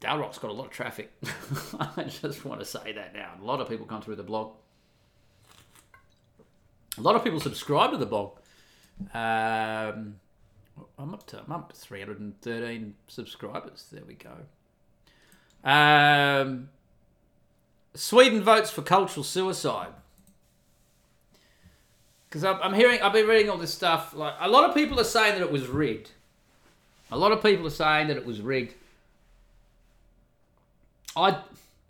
[0.00, 1.12] Dalrock's got a lot of traffic.
[1.96, 3.30] I just want to say that now.
[3.40, 4.54] A lot of people come through the blog.
[6.98, 8.32] A lot of people subscribe to the blog.
[9.14, 10.16] Um,
[10.98, 13.86] I'm up to I'm up to 313 subscribers.
[13.92, 15.68] There we go.
[15.68, 16.68] Um,
[17.94, 19.92] Sweden votes for cultural suicide
[22.32, 24.14] because I'm hearing, I've been reading all this stuff.
[24.14, 26.12] Like a lot of people are saying that it was rigged.
[27.10, 28.72] A lot of people are saying that it was rigged.
[31.14, 31.40] I,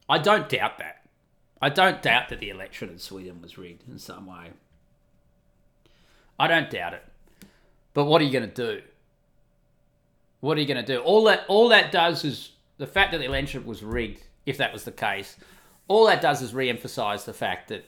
[0.08, 1.06] I don't doubt that.
[1.60, 4.50] I don't doubt that the election in Sweden was rigged in some way.
[6.40, 7.04] I don't doubt it.
[7.94, 8.82] But what are you going to do?
[10.40, 11.00] What are you going to do?
[11.02, 14.72] All that all that does is the fact that the election was rigged, if that
[14.72, 15.36] was the case.
[15.86, 17.84] All that does is re-emphasize the fact that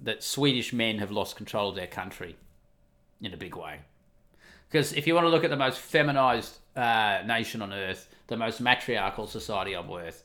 [0.00, 2.36] that Swedish men have lost control of their country
[3.20, 3.80] in a big way.
[4.70, 8.36] Because if you want to look at the most feminized uh, nation on earth, the
[8.36, 10.22] most matriarchal society on earth,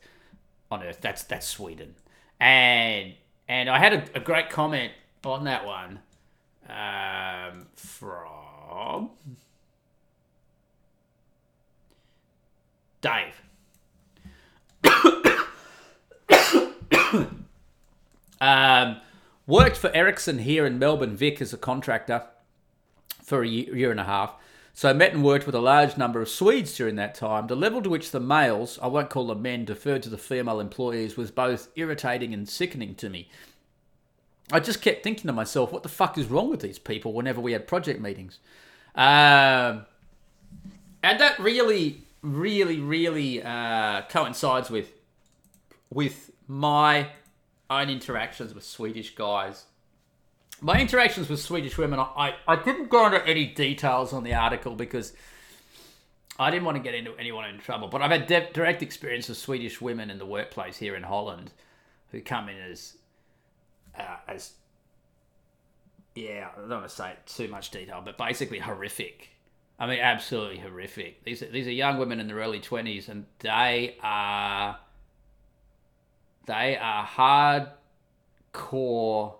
[0.70, 1.94] on earth, that's that's Sweden.
[2.38, 3.14] And
[3.48, 4.92] and I had a, a great comment
[5.24, 6.00] on that one
[6.68, 9.10] um, from
[13.00, 13.40] Dave.
[18.40, 19.00] um,
[19.46, 22.24] worked for Ericsson here in Melbourne, Vic, as a contractor
[23.22, 24.34] for a year, year and a half.
[24.76, 27.46] So I met and worked with a large number of Swedes during that time.
[27.46, 30.58] The level to which the males, I won't call them men, deferred to the female
[30.58, 33.28] employees was both irritating and sickening to me.
[34.50, 37.40] I just kept thinking to myself, what the fuck is wrong with these people whenever
[37.40, 38.40] we had project meetings?
[38.96, 39.86] Um,
[41.02, 44.92] and that really, really, really uh, coincides with
[45.90, 47.08] with my
[47.70, 49.66] own interactions with Swedish guys
[50.60, 54.74] my interactions with Swedish women, I, I didn't go into any details on the article
[54.74, 55.12] because
[56.38, 57.88] I didn't want to get into anyone in trouble.
[57.88, 61.52] But I've had de- direct experience of Swedish women in the workplace here in Holland
[62.10, 62.96] who come in as,
[63.98, 64.52] uh, as
[66.14, 69.30] yeah, I don't want to say too much detail, but basically horrific.
[69.78, 71.24] I mean, absolutely horrific.
[71.24, 74.78] These are, these are young women in their early twenties, and they are
[76.46, 77.06] they are
[78.52, 79.34] hardcore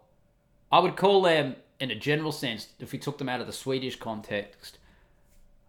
[0.74, 3.52] I would call them, in a general sense, if we took them out of the
[3.52, 4.78] Swedish context,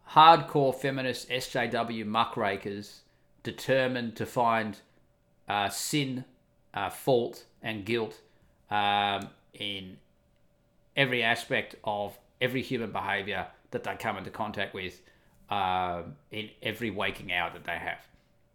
[0.09, 3.01] hardcore feminist SJW muckrakers
[3.43, 4.79] determined to find
[5.47, 6.25] uh, sin,
[6.73, 8.19] uh, fault, and guilt
[8.71, 9.97] um, in
[10.97, 15.01] every aspect of every human behavior that they come into contact with
[15.51, 18.07] uh, in every waking hour that they have.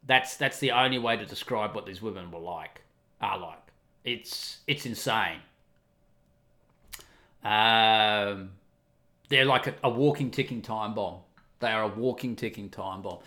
[0.07, 2.83] That's that's the only way to describe what these women were like,
[3.21, 3.59] are like.
[4.05, 5.41] It's it's insane.
[7.43, 8.51] Um,
[9.29, 11.21] they're like a, a, walking, ticking time bomb.
[11.61, 13.19] They are a walking, ticking time bomb.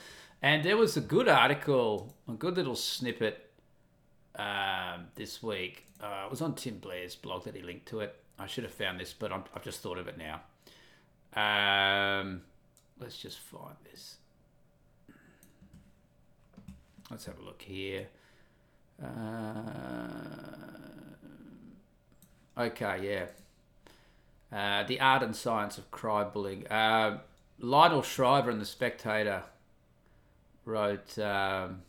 [0.41, 3.49] And there was a good article, a good little snippet
[4.35, 5.85] um, this week.
[6.01, 8.15] Uh, it was on Tim Blair's blog that he linked to it.
[8.37, 10.41] I should have found this, but i have just thought of it now.
[11.35, 12.41] Um,
[12.99, 14.17] let's just find this.
[17.13, 18.07] Let's have a look here.
[18.99, 20.09] Uh,
[22.57, 23.27] okay,
[24.51, 24.57] yeah.
[24.81, 26.65] Uh, the Art and Science of Cry Bullying.
[26.65, 27.19] Uh,
[27.59, 29.43] Lionel Shriver in The Spectator
[30.65, 31.83] wrote um,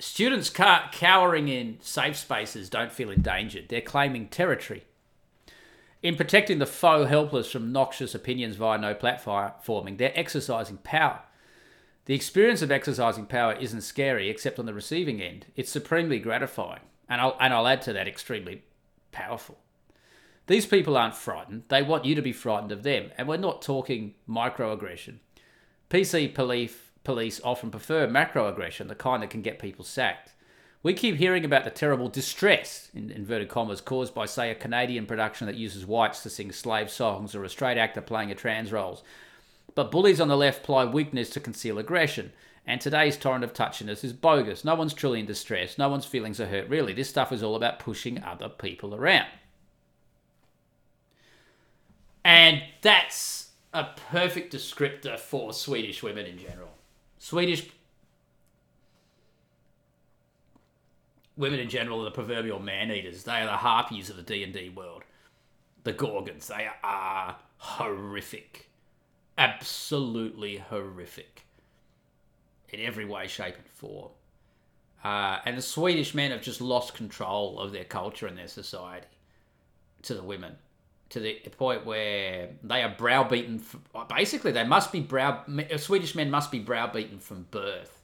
[0.00, 3.68] Students ca- cowering in safe spaces don't feel endangered.
[3.68, 4.82] They're claiming territory.
[6.02, 11.20] In protecting the faux helpless from noxious opinions via no platforming, they're exercising power.
[12.08, 15.44] The experience of exercising power isn't scary, except on the receiving end.
[15.56, 18.62] It's supremely gratifying, and I'll, and I'll add to that extremely
[19.12, 19.58] powerful.
[20.46, 21.64] These people aren't frightened.
[21.68, 23.10] They want you to be frightened of them.
[23.18, 25.18] And we're not talking microaggression.
[25.90, 30.32] PC police, police often prefer macroaggression, the kind that can get people sacked.
[30.82, 35.04] We keep hearing about the terrible distress, in inverted commas, caused by, say, a Canadian
[35.04, 38.72] production that uses whites to sing slave songs or a straight actor playing a trans
[38.72, 39.02] role.
[39.78, 42.32] But bullies on the left ply weakness to conceal aggression.
[42.66, 44.64] And today's torrent of touchiness is bogus.
[44.64, 45.78] No one's truly in distress.
[45.78, 46.92] No one's feelings are hurt, really.
[46.92, 49.28] This stuff is all about pushing other people around.
[52.24, 56.70] And that's a perfect descriptor for Swedish women in general.
[57.18, 57.70] Swedish
[61.36, 63.22] women in general are the proverbial man eaters.
[63.22, 65.04] They are the harpies of the D and D world.
[65.84, 66.48] The Gorgons.
[66.48, 68.67] They are horrific,
[69.38, 71.46] absolutely horrific,
[72.68, 74.10] in every way, shape, and form.
[75.02, 79.06] Uh, and the Swedish men have just lost control of their culture and their society
[80.02, 80.56] to the women
[81.10, 83.62] to the point where they are browbeaten.
[84.08, 85.44] basically, they must be brow.
[85.76, 88.02] Swedish men must be browbeaten from birth,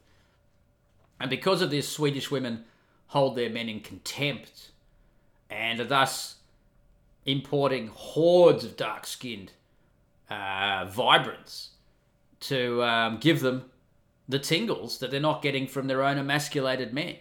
[1.20, 2.64] and because of this, Swedish women
[3.08, 4.70] hold their men in contempt,
[5.50, 6.36] and are thus
[7.26, 9.52] importing hordes of dark-skinned
[10.30, 11.70] uh, vibrants
[12.40, 13.70] to um, give them
[14.28, 17.16] the tingles that they're not getting from their own emasculated men.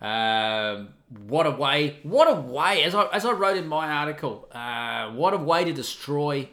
[0.00, 0.88] Um,
[1.26, 1.98] what a way!
[2.02, 2.82] What a way!
[2.82, 6.48] As I as I wrote in my article, uh, what a way to destroy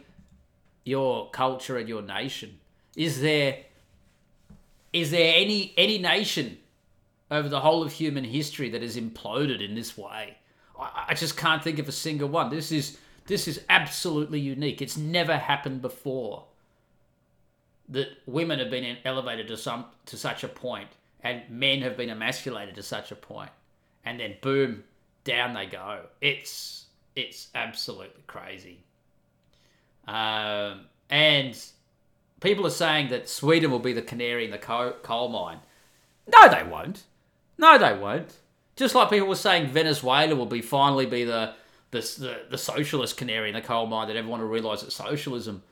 [0.84, 2.60] your culture and your nation.
[2.96, 3.58] Is there
[4.92, 6.58] is there any any nation
[7.30, 10.38] over the whole of human history that has imploded in this way?
[10.78, 12.50] I, I just can't think of a single one.
[12.50, 14.82] This is this is absolutely unique.
[14.82, 16.44] It's never happened before.
[17.88, 20.88] that women have been elevated to some to such a point,
[21.22, 23.50] and men have been emasculated to such a point,
[24.04, 24.84] and then boom,
[25.24, 26.02] down they go.
[26.20, 28.78] It's it's absolutely crazy.
[30.06, 31.58] Um, and
[32.40, 35.58] people are saying that Sweden will be the canary in the coal, coal mine.
[36.32, 37.04] No, they won't.
[37.58, 38.38] No, they won't.
[38.76, 41.54] Just like people were saying Venezuela will be finally be the
[41.90, 45.62] the, the, socialist canary in the coal mine that everyone will realise that socialism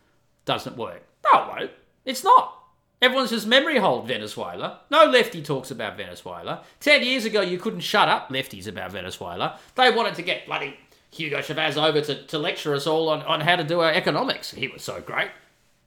[0.44, 1.02] doesn't work.
[1.24, 1.70] No, it won't.
[2.04, 2.54] It's not.
[3.00, 4.80] Everyone's just memory hold Venezuela.
[4.90, 6.64] No lefty talks about Venezuela.
[6.80, 9.58] Ten years ago, you couldn't shut up lefties about Venezuela.
[9.76, 10.76] They wanted to get bloody
[11.12, 14.50] Hugo Chavez over to, to lecture us all on, on how to do our economics.
[14.50, 15.30] He was so great.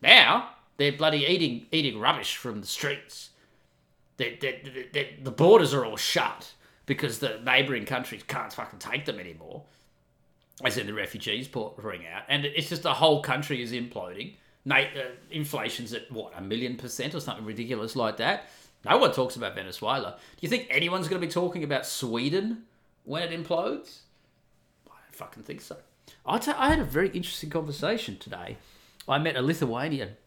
[0.02, 3.32] Now, they're bloody eating eating rubbish from the streets.
[4.18, 4.62] They're, they're,
[4.94, 6.54] they're, the borders are all shut
[6.86, 9.64] because the neighbouring countries can't fucking take them anymore.
[10.66, 12.24] As in the refugees pouring out.
[12.30, 14.36] And it's just the whole country is imploding.
[14.84, 18.50] uh, inflation's at, what, a million percent or something ridiculous like that.
[18.86, 20.18] No one talks about Venezuela.
[20.18, 22.64] Do you think anyone's going to be talking about Sweden
[23.04, 24.00] when it implodes?
[24.88, 25.78] I don't fucking think so.
[26.26, 28.58] I, t- I had a very interesting conversation today.
[29.08, 30.18] I met a Lithuanian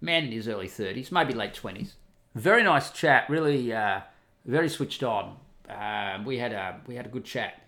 [0.00, 1.92] man in his early 30s, maybe late 20s.
[2.34, 4.00] Very nice chat, really uh,
[4.44, 5.36] very switched on.
[5.68, 7.60] Um, we had a we had a good chat,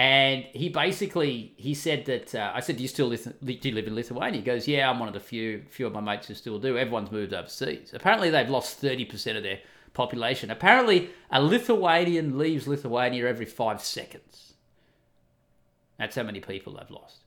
[0.00, 3.74] and he basically he said that uh, I said, "Do you still live, do you
[3.74, 6.26] live in Lithuania?" He goes, "Yeah, I'm one of the few few of my mates
[6.26, 6.78] who still do.
[6.78, 7.92] Everyone's moved overseas.
[7.92, 9.58] Apparently, they've lost thirty percent of their
[9.92, 10.50] population.
[10.50, 14.54] Apparently, a Lithuanian leaves Lithuania every five seconds.
[15.98, 17.18] That's how many people they've lost."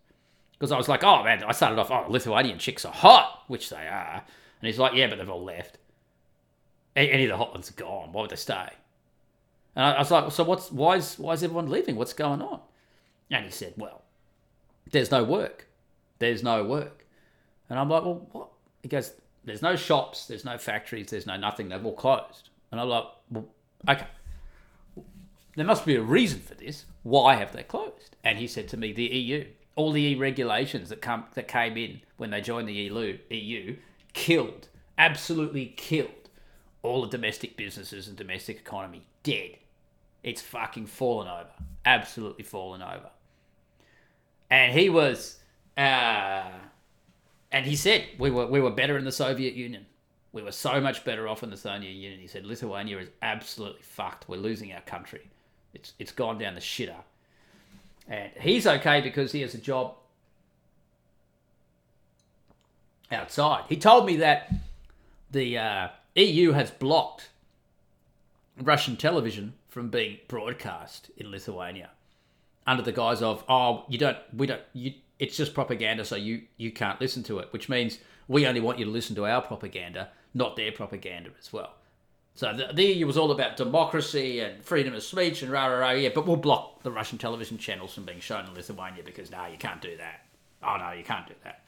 [0.53, 3.69] Because I was like, "Oh man," I started off, "Oh, Lithuanian chicks are hot," which
[3.69, 4.23] they are,
[4.59, 5.77] and he's like, "Yeah, but they've all left.
[6.95, 8.13] Any of the hot ones are gone.
[8.13, 8.69] Why would they stay?"
[9.75, 11.95] And I, was like, so what's why is why is everyone leaving?
[11.95, 12.59] What's going on?
[13.31, 14.03] And he said, well,
[14.91, 15.67] there's no work.
[16.19, 17.05] There's no work.
[17.69, 18.49] And I'm like, well, what?
[18.83, 21.69] He goes, there's no shops, there's no factories, there's no nothing.
[21.69, 22.49] They've all closed.
[22.71, 23.47] And I'm like, well,
[23.89, 24.07] okay.
[25.55, 26.85] There must be a reason for this.
[27.03, 28.15] Why have they closed?
[28.23, 32.01] And he said to me, the EU, all the regulations that come that came in
[32.17, 33.75] when they joined the EU, EU
[34.13, 36.29] killed, absolutely killed
[36.81, 39.57] all the domestic businesses and domestic economy dead.
[40.23, 41.49] It's fucking fallen over.
[41.85, 43.09] Absolutely fallen over.
[44.49, 45.39] And he was,
[45.77, 46.49] uh,
[47.51, 49.85] and he said we were we were better in the Soviet Union.
[50.31, 52.19] We were so much better off in the Soviet Union.
[52.19, 54.27] He said Lithuania is absolutely fucked.
[54.29, 55.29] We're losing our country.
[55.73, 56.95] It's it's gone down the shitter.
[58.07, 59.95] And he's okay because he has a job
[63.11, 63.65] outside.
[63.69, 64.51] He told me that
[65.31, 67.29] the uh, EU has blocked
[68.61, 71.89] Russian television from being broadcast in Lithuania
[72.67, 76.43] under the guise of oh you don't we don't you it's just propaganda so you
[76.57, 79.41] you can't listen to it which means we only want you to listen to our
[79.41, 81.73] propaganda not their propaganda as well.
[82.35, 85.79] So the, the EU was all about democracy and freedom of speech and rah rah
[85.79, 89.31] rah yeah but we'll block the Russian television channels from being shown in Lithuania because
[89.31, 90.21] no you can't do that.
[90.61, 91.63] Oh no you can't do that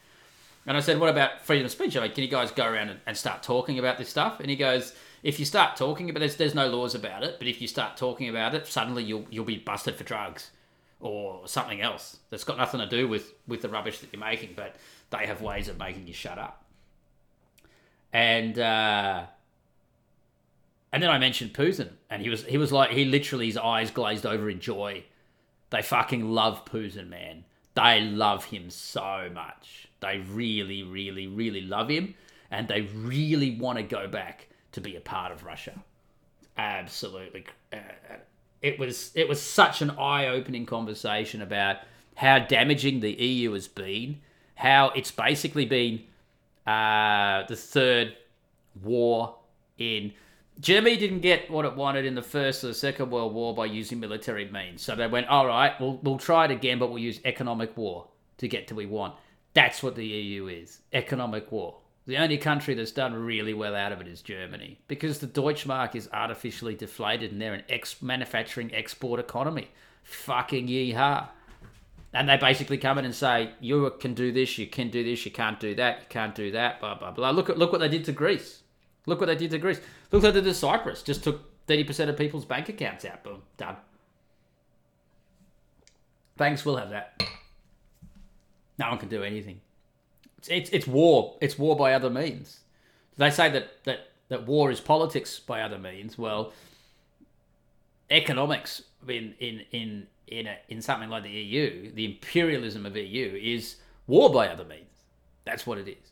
[0.65, 2.99] and I said what about freedom of speech mean, can you guys go around and,
[3.05, 4.93] and start talking about this stuff and he goes
[5.25, 7.97] if you start talking about there's there's no laws about it, but if you start
[7.97, 10.51] talking about it, suddenly you'll you'll be busted for drugs
[10.99, 14.53] or something else that's got nothing to do with with the rubbish that you're making,
[14.55, 14.75] but
[15.09, 16.63] they have ways of making you shut up.
[18.13, 19.25] And uh,
[20.93, 23.89] and then I mentioned Putin, and he was he was like he literally his eyes
[23.89, 25.05] glazed over in joy.
[25.71, 27.45] They fucking love Putin, man.
[27.73, 29.84] They love him so much.
[29.99, 32.15] They really, really, really love him,
[32.51, 35.73] and they really want to go back to be a part of Russia.
[36.57, 37.77] Absolutely, uh,
[38.61, 41.77] it was it was such an eye-opening conversation about
[42.15, 44.21] how damaging the EU has been,
[44.55, 46.01] how it's basically been
[46.65, 48.15] uh, the third
[48.81, 49.37] war
[49.77, 50.13] in.
[50.59, 53.65] Germany didn't get what it wanted in the First or the Second World War by
[53.65, 54.81] using military means.
[54.81, 58.07] So they went, all right, we'll, we'll try it again, but we'll use economic war
[58.37, 59.15] to get to we want.
[59.55, 61.77] That's what the EU is economic war.
[62.07, 65.95] The only country that's done really well out of it is Germany because the Deutschmark
[65.95, 69.69] is artificially deflated and they're an ex manufacturing export economy.
[70.03, 71.29] Fucking yeehaw.
[72.13, 75.25] And they basically come in and say, you can do this, you can do this,
[75.25, 77.31] you can't do that, you can't do that, blah, blah, blah.
[77.31, 78.61] Look, at, look what they did to Greece.
[79.05, 79.81] Look what they did to Greece.
[80.11, 81.01] Look what they did to Cyprus.
[81.01, 83.23] Just took 30% of people's bank accounts out.
[83.23, 83.75] Boom, done.
[86.37, 87.21] Banks will have that.
[88.77, 89.61] No one can do anything
[90.47, 91.37] it's it's war.
[91.41, 92.59] It's war by other means.
[93.17, 96.17] They say that that that war is politics by other means.
[96.17, 96.53] Well,
[98.09, 103.39] economics in in in in a, in something like the EU, the imperialism of EU
[103.41, 104.85] is war by other means.
[105.45, 106.11] That's what it is.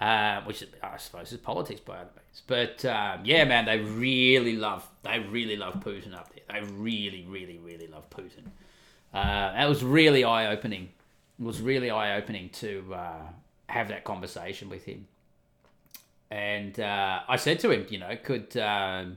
[0.00, 2.42] uh, which I suppose is politics by other means.
[2.46, 6.60] But um, yeah, man, they really love they really love Putin up there.
[6.60, 8.50] They really, really, really love Putin.
[9.14, 10.88] Uh, it was really eye opening.
[11.42, 13.22] Was really eye opening to uh,
[13.68, 15.08] have that conversation with him.
[16.30, 19.16] And uh, I said to him, you know, could um,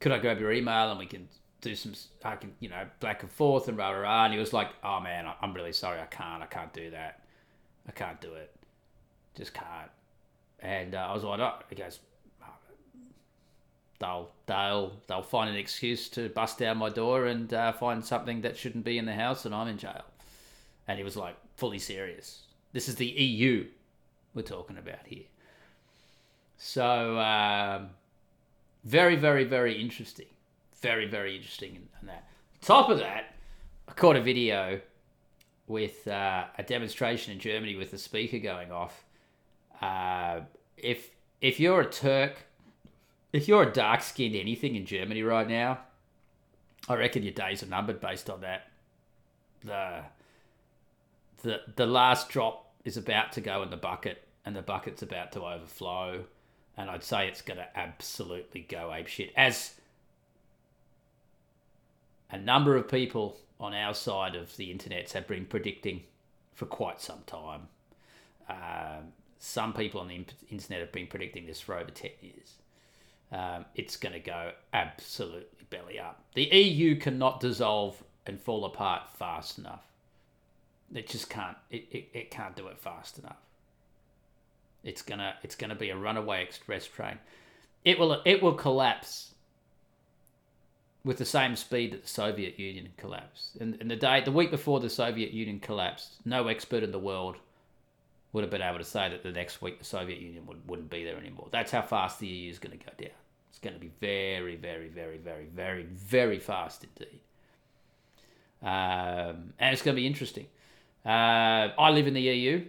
[0.00, 1.28] could I grab your email and we can
[1.60, 1.92] do some,
[2.24, 4.24] I can, you know, back and forth and rah rah rah.
[4.24, 7.20] And he was like, oh man, I'm really sorry, I can't, I can't do that,
[7.88, 8.52] I can't do it,
[9.36, 9.90] just can't.
[10.58, 12.00] And uh, I was like, oh, he goes,
[14.00, 18.42] they'll they'll they'll find an excuse to bust down my door and uh, find something
[18.42, 20.04] that shouldn't be in the house, and I'm in jail.
[20.88, 22.42] And he was like fully serious.
[22.72, 23.66] This is the EU
[24.34, 25.24] we're talking about here.
[26.56, 27.90] So um,
[28.84, 30.26] very, very, very interesting.
[30.80, 32.28] Very, very interesting in, in that.
[32.60, 33.34] Top of that,
[33.88, 34.80] I caught a video
[35.66, 39.04] with uh, a demonstration in Germany with the speaker going off.
[39.80, 40.40] Uh,
[40.76, 42.46] if if you're a Turk
[43.32, 45.78] if you're a dark skinned anything in Germany right now,
[46.88, 48.68] I reckon your days are numbered based on that.
[49.64, 50.02] The
[51.42, 55.32] the the last drop is about to go in the bucket and the bucket's about
[55.32, 56.24] to overflow.
[56.76, 59.32] And I'd say it's gonna absolutely go ape shit.
[59.36, 59.74] As
[62.30, 66.02] a number of people on our side of the internet have been predicting
[66.54, 67.68] for quite some time.
[68.48, 72.54] Um, some people on the internet have been predicting this for over 10 years
[73.32, 76.22] um, it's going to go absolutely belly up.
[76.34, 79.84] The EU cannot dissolve and fall apart fast enough.
[80.94, 81.56] It just can't.
[81.70, 83.40] It, it, it can't do it fast enough.
[84.84, 87.18] It's gonna it's gonna be a runaway express train.
[87.84, 89.34] It will it will collapse
[91.04, 93.56] with the same speed that the Soviet Union collapsed.
[93.56, 96.98] And, and the day the week before the Soviet Union collapsed, no expert in the
[96.98, 97.36] world
[98.32, 100.90] would have been able to say that the next week the Soviet Union would, wouldn't
[100.90, 101.48] be there anymore.
[101.50, 103.14] That's how fast the EU is going to go down.
[103.50, 107.20] It's going to be very, very, very, very, very, very fast indeed.
[108.62, 110.46] Um, and it's going to be interesting.
[111.04, 112.64] Uh, I live in the EU.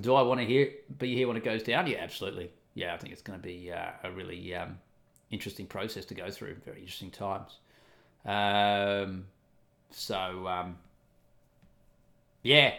[0.00, 1.86] Do I want to hear be here when it goes down?
[1.86, 2.50] Yeah, absolutely.
[2.74, 4.78] Yeah, I think it's going to be uh, a really um,
[5.30, 6.56] interesting process to go through.
[6.64, 7.58] Very interesting times.
[8.24, 9.26] Um,
[9.90, 10.76] so, um,
[12.42, 12.74] yeah,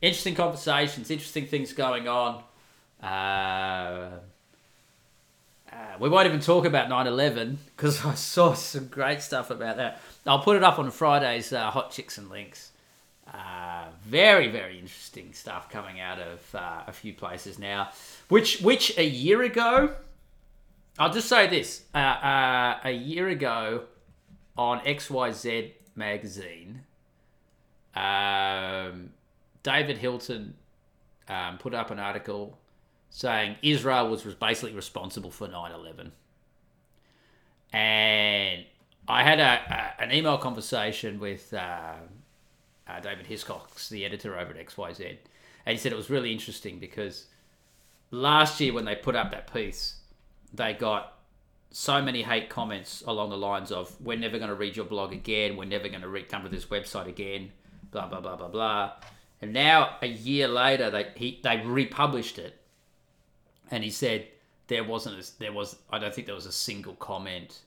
[0.00, 2.42] interesting conversations, interesting things going on.
[3.02, 4.10] Uh,
[5.72, 10.00] uh, we won't even talk about 9-11 because I saw some great stuff about that.
[10.26, 12.71] I'll put it up on Friday's uh, Hot Chicks and Links.
[13.32, 17.90] Uh, very, very interesting stuff coming out of uh, a few places now.
[18.28, 19.94] Which, which a year ago,
[20.98, 23.84] I'll just say this: uh, uh, a year ago,
[24.56, 26.82] on XYZ magazine,
[27.94, 29.10] um,
[29.62, 30.54] David Hilton
[31.28, 32.58] um, put up an article
[33.10, 36.12] saying Israel was basically responsible for 9 11.
[37.72, 38.64] And
[39.08, 41.94] I had a, a, an email conversation with uh,
[42.88, 45.16] uh, David Hiscox, the editor over at XYZ.
[45.64, 47.26] And he said it was really interesting because
[48.10, 49.96] last year when they put up that piece,
[50.52, 51.18] they got
[51.70, 55.12] so many hate comments along the lines of "We're never going to read your blog
[55.12, 55.56] again.
[55.56, 57.52] We're never going to re- come to this website again."
[57.90, 58.92] Blah blah blah blah blah.
[59.40, 62.60] And now a year later, they he, they republished it,
[63.70, 64.26] and he said
[64.68, 67.60] there wasn't a, there was I don't think there was a single comment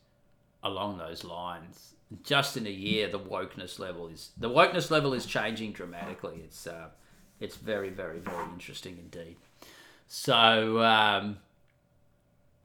[0.64, 1.95] along those lines.
[2.24, 6.42] Just in a year, the wokeness level is the wokeness level is changing dramatically.
[6.44, 6.90] It's uh,
[7.40, 9.38] it's very very very interesting indeed.
[10.08, 11.38] So um,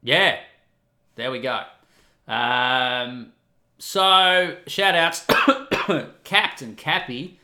[0.03, 0.41] yeah,
[1.17, 1.63] there we go.
[2.29, 3.33] Um,
[3.79, 5.27] so shout outs
[6.25, 7.39] Captain Cappy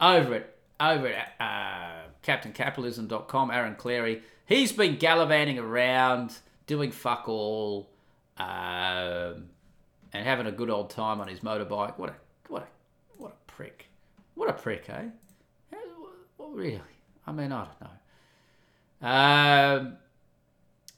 [0.00, 3.50] over at over at uh, CaptainCapitalism.com.
[3.50, 7.88] Aaron Clarey he's been gallivanting around, doing fuck all,
[8.36, 9.50] um,
[10.14, 11.98] and having a good old time on his motorbike.
[11.98, 12.14] What a
[12.48, 12.66] what a
[13.18, 13.86] what a prick!
[14.34, 15.06] What a prick, eh?
[16.36, 16.80] What, really?
[17.26, 19.08] I mean, I don't know.
[19.08, 19.96] Um,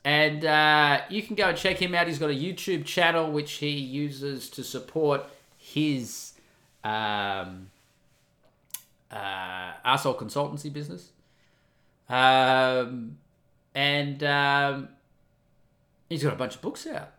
[0.04, 2.06] and uh, you can go and check him out.
[2.06, 5.24] He's got a YouTube channel which he uses to support
[5.58, 6.32] his
[6.84, 7.70] um,
[9.10, 11.10] uh, arsehole consultancy business.
[12.08, 13.18] Um,
[13.74, 14.88] and um,
[16.08, 17.12] he's got a bunch of books out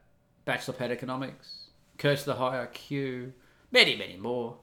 [0.46, 1.57] Bachelor Pad Economics,
[1.98, 3.32] Curse the High IQ,
[3.72, 4.58] many, many more.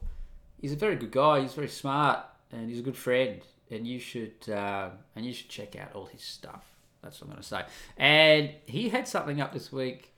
[0.59, 2.19] He's a very good guy, he's very smart,
[2.51, 3.41] and he's a good friend.
[3.69, 6.63] And you should uh, and you should check out all his stuff.
[7.01, 7.63] That's what I'm going to say.
[7.97, 10.13] And he had something up this week.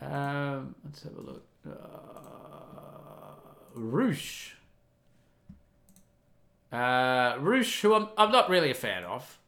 [0.00, 1.44] Um, let's have a look.
[1.68, 1.72] Uh,
[3.74, 4.52] Roosh.
[6.72, 9.38] Uh, Roosh, who I'm, I'm not really a fan of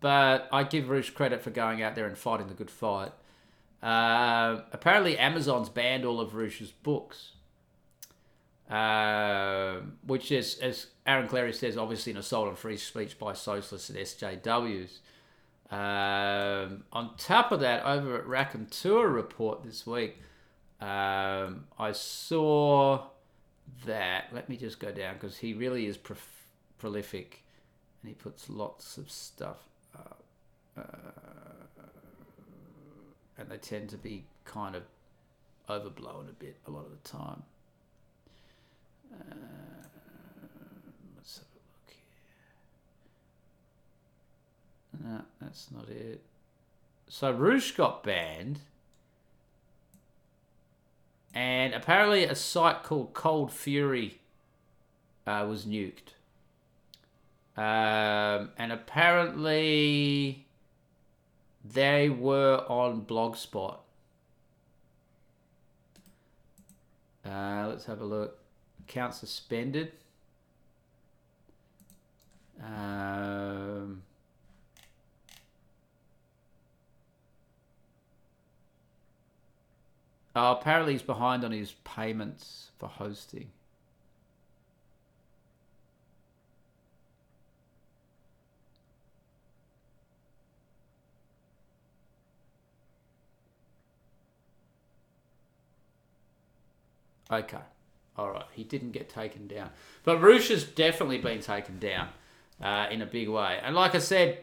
[0.00, 3.12] but I give Roosh credit for going out there and fighting the good fight.
[3.82, 7.32] Uh, apparently, Amazon's banned all of Roosh's books,
[8.70, 13.90] uh, which is, as Aaron Clarey says, obviously an assault on free speech by socialists
[13.90, 14.98] and SJWs.
[15.70, 20.18] Um, on top of that, over at Raconteur Report this week,
[20.80, 23.06] um, I saw
[23.86, 24.26] that.
[24.32, 26.46] Let me just go down because he really is prof-
[26.78, 27.42] prolific
[28.02, 30.22] and he puts lots of stuff up.
[30.76, 30.82] Uh,
[33.42, 34.84] and they tend to be kind of
[35.68, 37.42] overblown a bit a lot of the time.
[39.12, 39.34] Uh,
[41.16, 41.96] let's have a look
[45.02, 45.10] here.
[45.12, 46.22] No, that's not it.
[47.08, 48.60] So Roosh got banned.
[51.34, 54.20] And apparently a site called Cold Fury
[55.26, 56.14] uh, was nuked.
[57.56, 60.46] Um, and apparently
[61.64, 63.78] they were on Blogspot.
[67.24, 68.38] Uh, let's have a look.
[68.88, 69.92] Account suspended.
[72.62, 74.02] Um,
[80.36, 83.50] oh, apparently he's behind on his payments for hosting.
[97.32, 97.58] Okay.
[98.16, 98.44] All right.
[98.52, 99.70] He didn't get taken down.
[100.04, 102.08] But Roosh has definitely been taken down
[102.62, 103.58] uh, in a big way.
[103.62, 104.38] And like I said,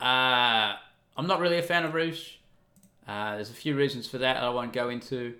[0.00, 0.74] uh,
[1.16, 2.34] I'm not really a fan of Roosh.
[3.06, 5.34] Uh, there's a few reasons for that I won't go into.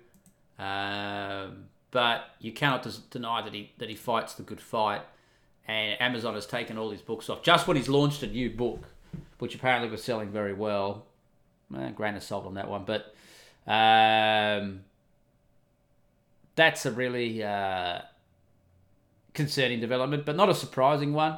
[0.57, 5.01] Um, but you cannot des- deny that he that he fights the good fight.
[5.67, 8.85] And Amazon has taken all his books off just when he's launched a new book,
[9.37, 11.05] which apparently was selling very well.
[11.77, 13.13] Eh, grain of salt on that one, but
[13.67, 14.81] um,
[16.59, 18.01] that's a really uh,
[19.33, 21.37] concerning development, but not a surprising one.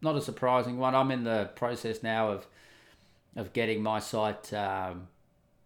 [0.00, 0.94] Not a surprising one.
[0.94, 2.46] I'm in the process now of
[3.36, 5.06] of getting my site um,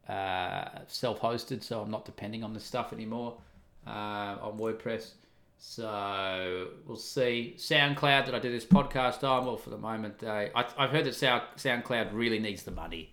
[0.08, 3.38] uh, self-hosted, so I'm not depending on this stuff anymore
[3.86, 5.12] uh, on WordPress.
[5.58, 7.54] So we'll see.
[7.56, 9.46] SoundCloud, did I do this podcast on?
[9.46, 13.12] Well, for the moment, uh, I, I've heard that Sound, SoundCloud really needs the money.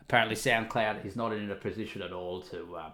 [0.00, 2.90] Apparently, SoundCloud is not in a position at all to uh,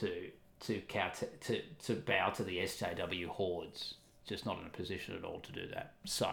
[0.00, 0.30] to
[0.66, 3.94] to, to to bow to the SJW hordes.
[4.26, 5.94] Just not in a position at all to do that.
[6.04, 6.32] So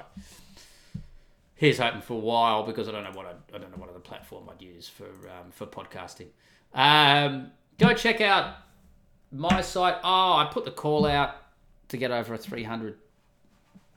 [1.55, 3.89] here's hoping for a while because I don't know what I, I don't know what
[3.89, 6.27] other platform I'd use for um, for podcasting.
[6.73, 8.57] Um, go check out
[9.31, 9.95] my site.
[10.03, 11.35] Oh, I put the call out
[11.89, 12.95] to get over a 300.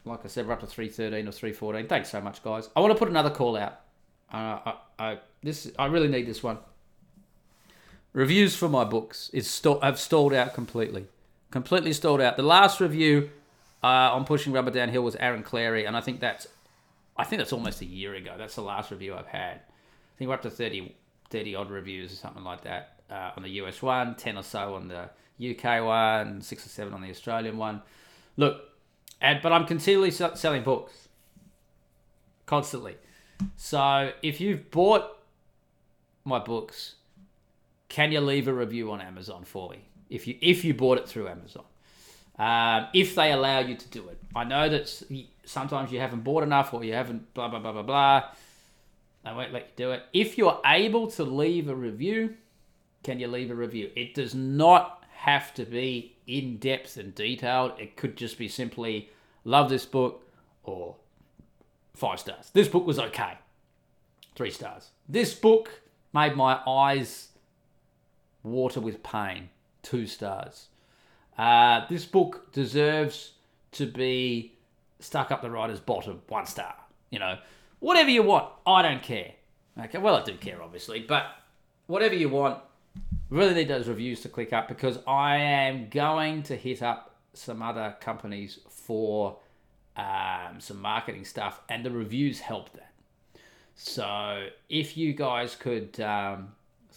[0.04, 1.86] Like I said, we're up to 313 or 314.
[1.86, 2.70] Thanks so much, guys.
[2.74, 3.80] I want to put another call out.
[4.32, 6.58] Uh, I, I this I really need this one.
[8.12, 11.06] Reviews for my books is st- have stalled out completely,
[11.50, 12.36] completely stalled out.
[12.36, 13.30] The last review
[13.82, 16.46] uh, on pushing rubber downhill was Aaron Clarey, and I think that's
[17.16, 18.34] I think that's almost a year ago.
[18.36, 19.56] That's the last review I've had.
[19.56, 20.94] I think we're up to 30,
[21.30, 24.74] 30 odd reviews or something like that uh, on the US one, 10 or so
[24.74, 25.08] on the
[25.50, 27.82] UK one, six or seven on the Australian one.
[28.36, 28.62] Look,
[29.20, 31.08] and, but I'm continually selling books
[32.46, 32.96] constantly.
[33.56, 35.18] So if you've bought
[36.24, 36.96] my books,
[37.92, 39.84] can you leave a review on Amazon for me?
[40.08, 41.64] If you if you bought it through Amazon,
[42.38, 44.88] um, if they allow you to do it, I know that
[45.44, 48.24] sometimes you haven't bought enough or you haven't blah blah blah blah blah.
[49.24, 50.04] They won't let you do it.
[50.14, 52.34] If you're able to leave a review,
[53.02, 53.90] can you leave a review?
[53.94, 57.72] It does not have to be in depth and detailed.
[57.78, 59.10] It could just be simply
[59.44, 60.26] love this book
[60.64, 60.96] or
[61.92, 62.50] five stars.
[62.54, 63.34] This book was okay.
[64.34, 64.88] Three stars.
[65.10, 65.82] This book
[66.14, 67.28] made my eyes
[68.42, 69.50] water with pain.
[69.82, 70.68] Two stars.
[71.36, 73.32] Uh, this book deserves
[73.72, 74.54] to be
[75.00, 76.22] stuck up the writer's bottom.
[76.28, 76.74] One star.
[77.10, 77.38] You know,
[77.80, 78.48] whatever you want.
[78.66, 79.32] I don't care.
[79.78, 81.26] Okay, well, I do care, obviously, but
[81.86, 82.58] whatever you want,
[83.30, 87.62] really need those reviews to click up because I am going to hit up some
[87.62, 89.38] other companies for
[89.96, 92.92] um, some marketing stuff, and the reviews help that.
[93.74, 96.52] So if you guys could um,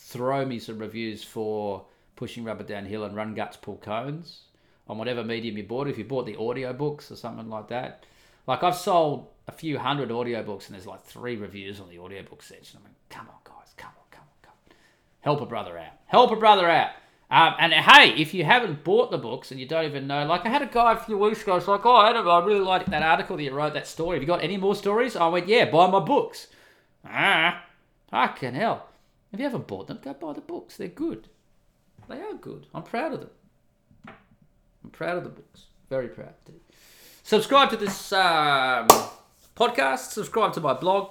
[0.05, 1.85] throw me some reviews for
[2.15, 4.43] pushing rubber downhill and run guts pull cones
[4.87, 5.87] on whatever medium you bought.
[5.87, 8.05] If you bought the audio books or something like that,
[8.45, 12.43] like I've sold a few hundred audiobooks and there's like three reviews on the audiobook
[12.43, 12.79] section.
[12.81, 14.75] I mean, come on, guys, come on, come on, come on.
[15.21, 15.93] Help a brother out.
[16.05, 16.91] Help a brother out.
[17.31, 20.45] Um, and hey, if you haven't bought the books and you don't even know, like
[20.45, 23.01] I had a guy a few weeks ago, it's like, oh, I really liked that
[23.01, 24.17] article that you wrote, that story.
[24.17, 25.15] Have you got any more stories?
[25.15, 26.47] I went, yeah, buy my books.
[27.03, 27.65] Ah,
[28.11, 28.87] fucking hell.
[29.35, 30.77] If you haven't bought them, go buy the books.
[30.77, 31.27] They're good.
[32.07, 32.67] They are good.
[32.73, 33.29] I'm proud of them.
[34.07, 35.63] I'm proud of the books.
[35.89, 36.33] Very proud.
[36.45, 36.61] Dude.
[37.21, 38.87] Subscribe to this um,
[39.53, 40.11] podcast.
[40.11, 41.09] Subscribe to my blog.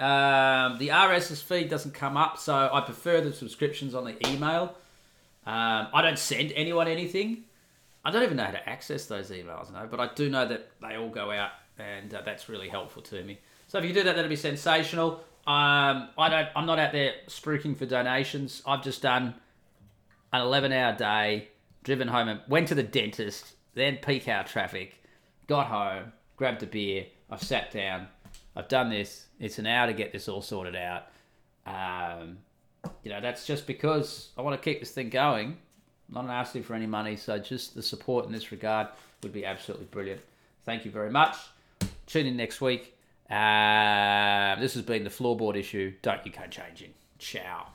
[0.00, 4.74] Um, the RSS feed doesn't come up, so I prefer the subscriptions on the email.
[5.46, 7.44] Um, I don't send anyone anything.
[8.04, 10.68] I don't even know how to access those emails, no, but I do know that
[10.82, 13.38] they all go out, and uh, that's really helpful to me.
[13.68, 15.22] So if you do that, that'd be sensational.
[15.46, 16.48] Um, I don't.
[16.54, 18.62] I'm not out there spruiking for donations.
[18.66, 19.34] I've just done
[20.32, 21.48] an 11 hour day,
[21.82, 25.02] driven home, and went to the dentist, then peak hour traffic,
[25.46, 27.06] got home, grabbed a beer.
[27.30, 28.08] I've sat down.
[28.56, 29.26] I've done this.
[29.38, 31.06] It's an hour to get this all sorted out.
[31.66, 32.38] Um,
[33.02, 35.56] you know, that's just because I want to keep this thing going.
[36.14, 38.88] I'm not asking for any money, so just the support in this regard
[39.22, 40.20] would be absolutely brilliant.
[40.64, 41.36] Thank you very much.
[42.06, 42.96] Tune in next week.
[43.30, 45.94] Uh, this has been the floorboard issue.
[46.02, 46.94] Don't you go changing.
[47.18, 47.68] Ciao.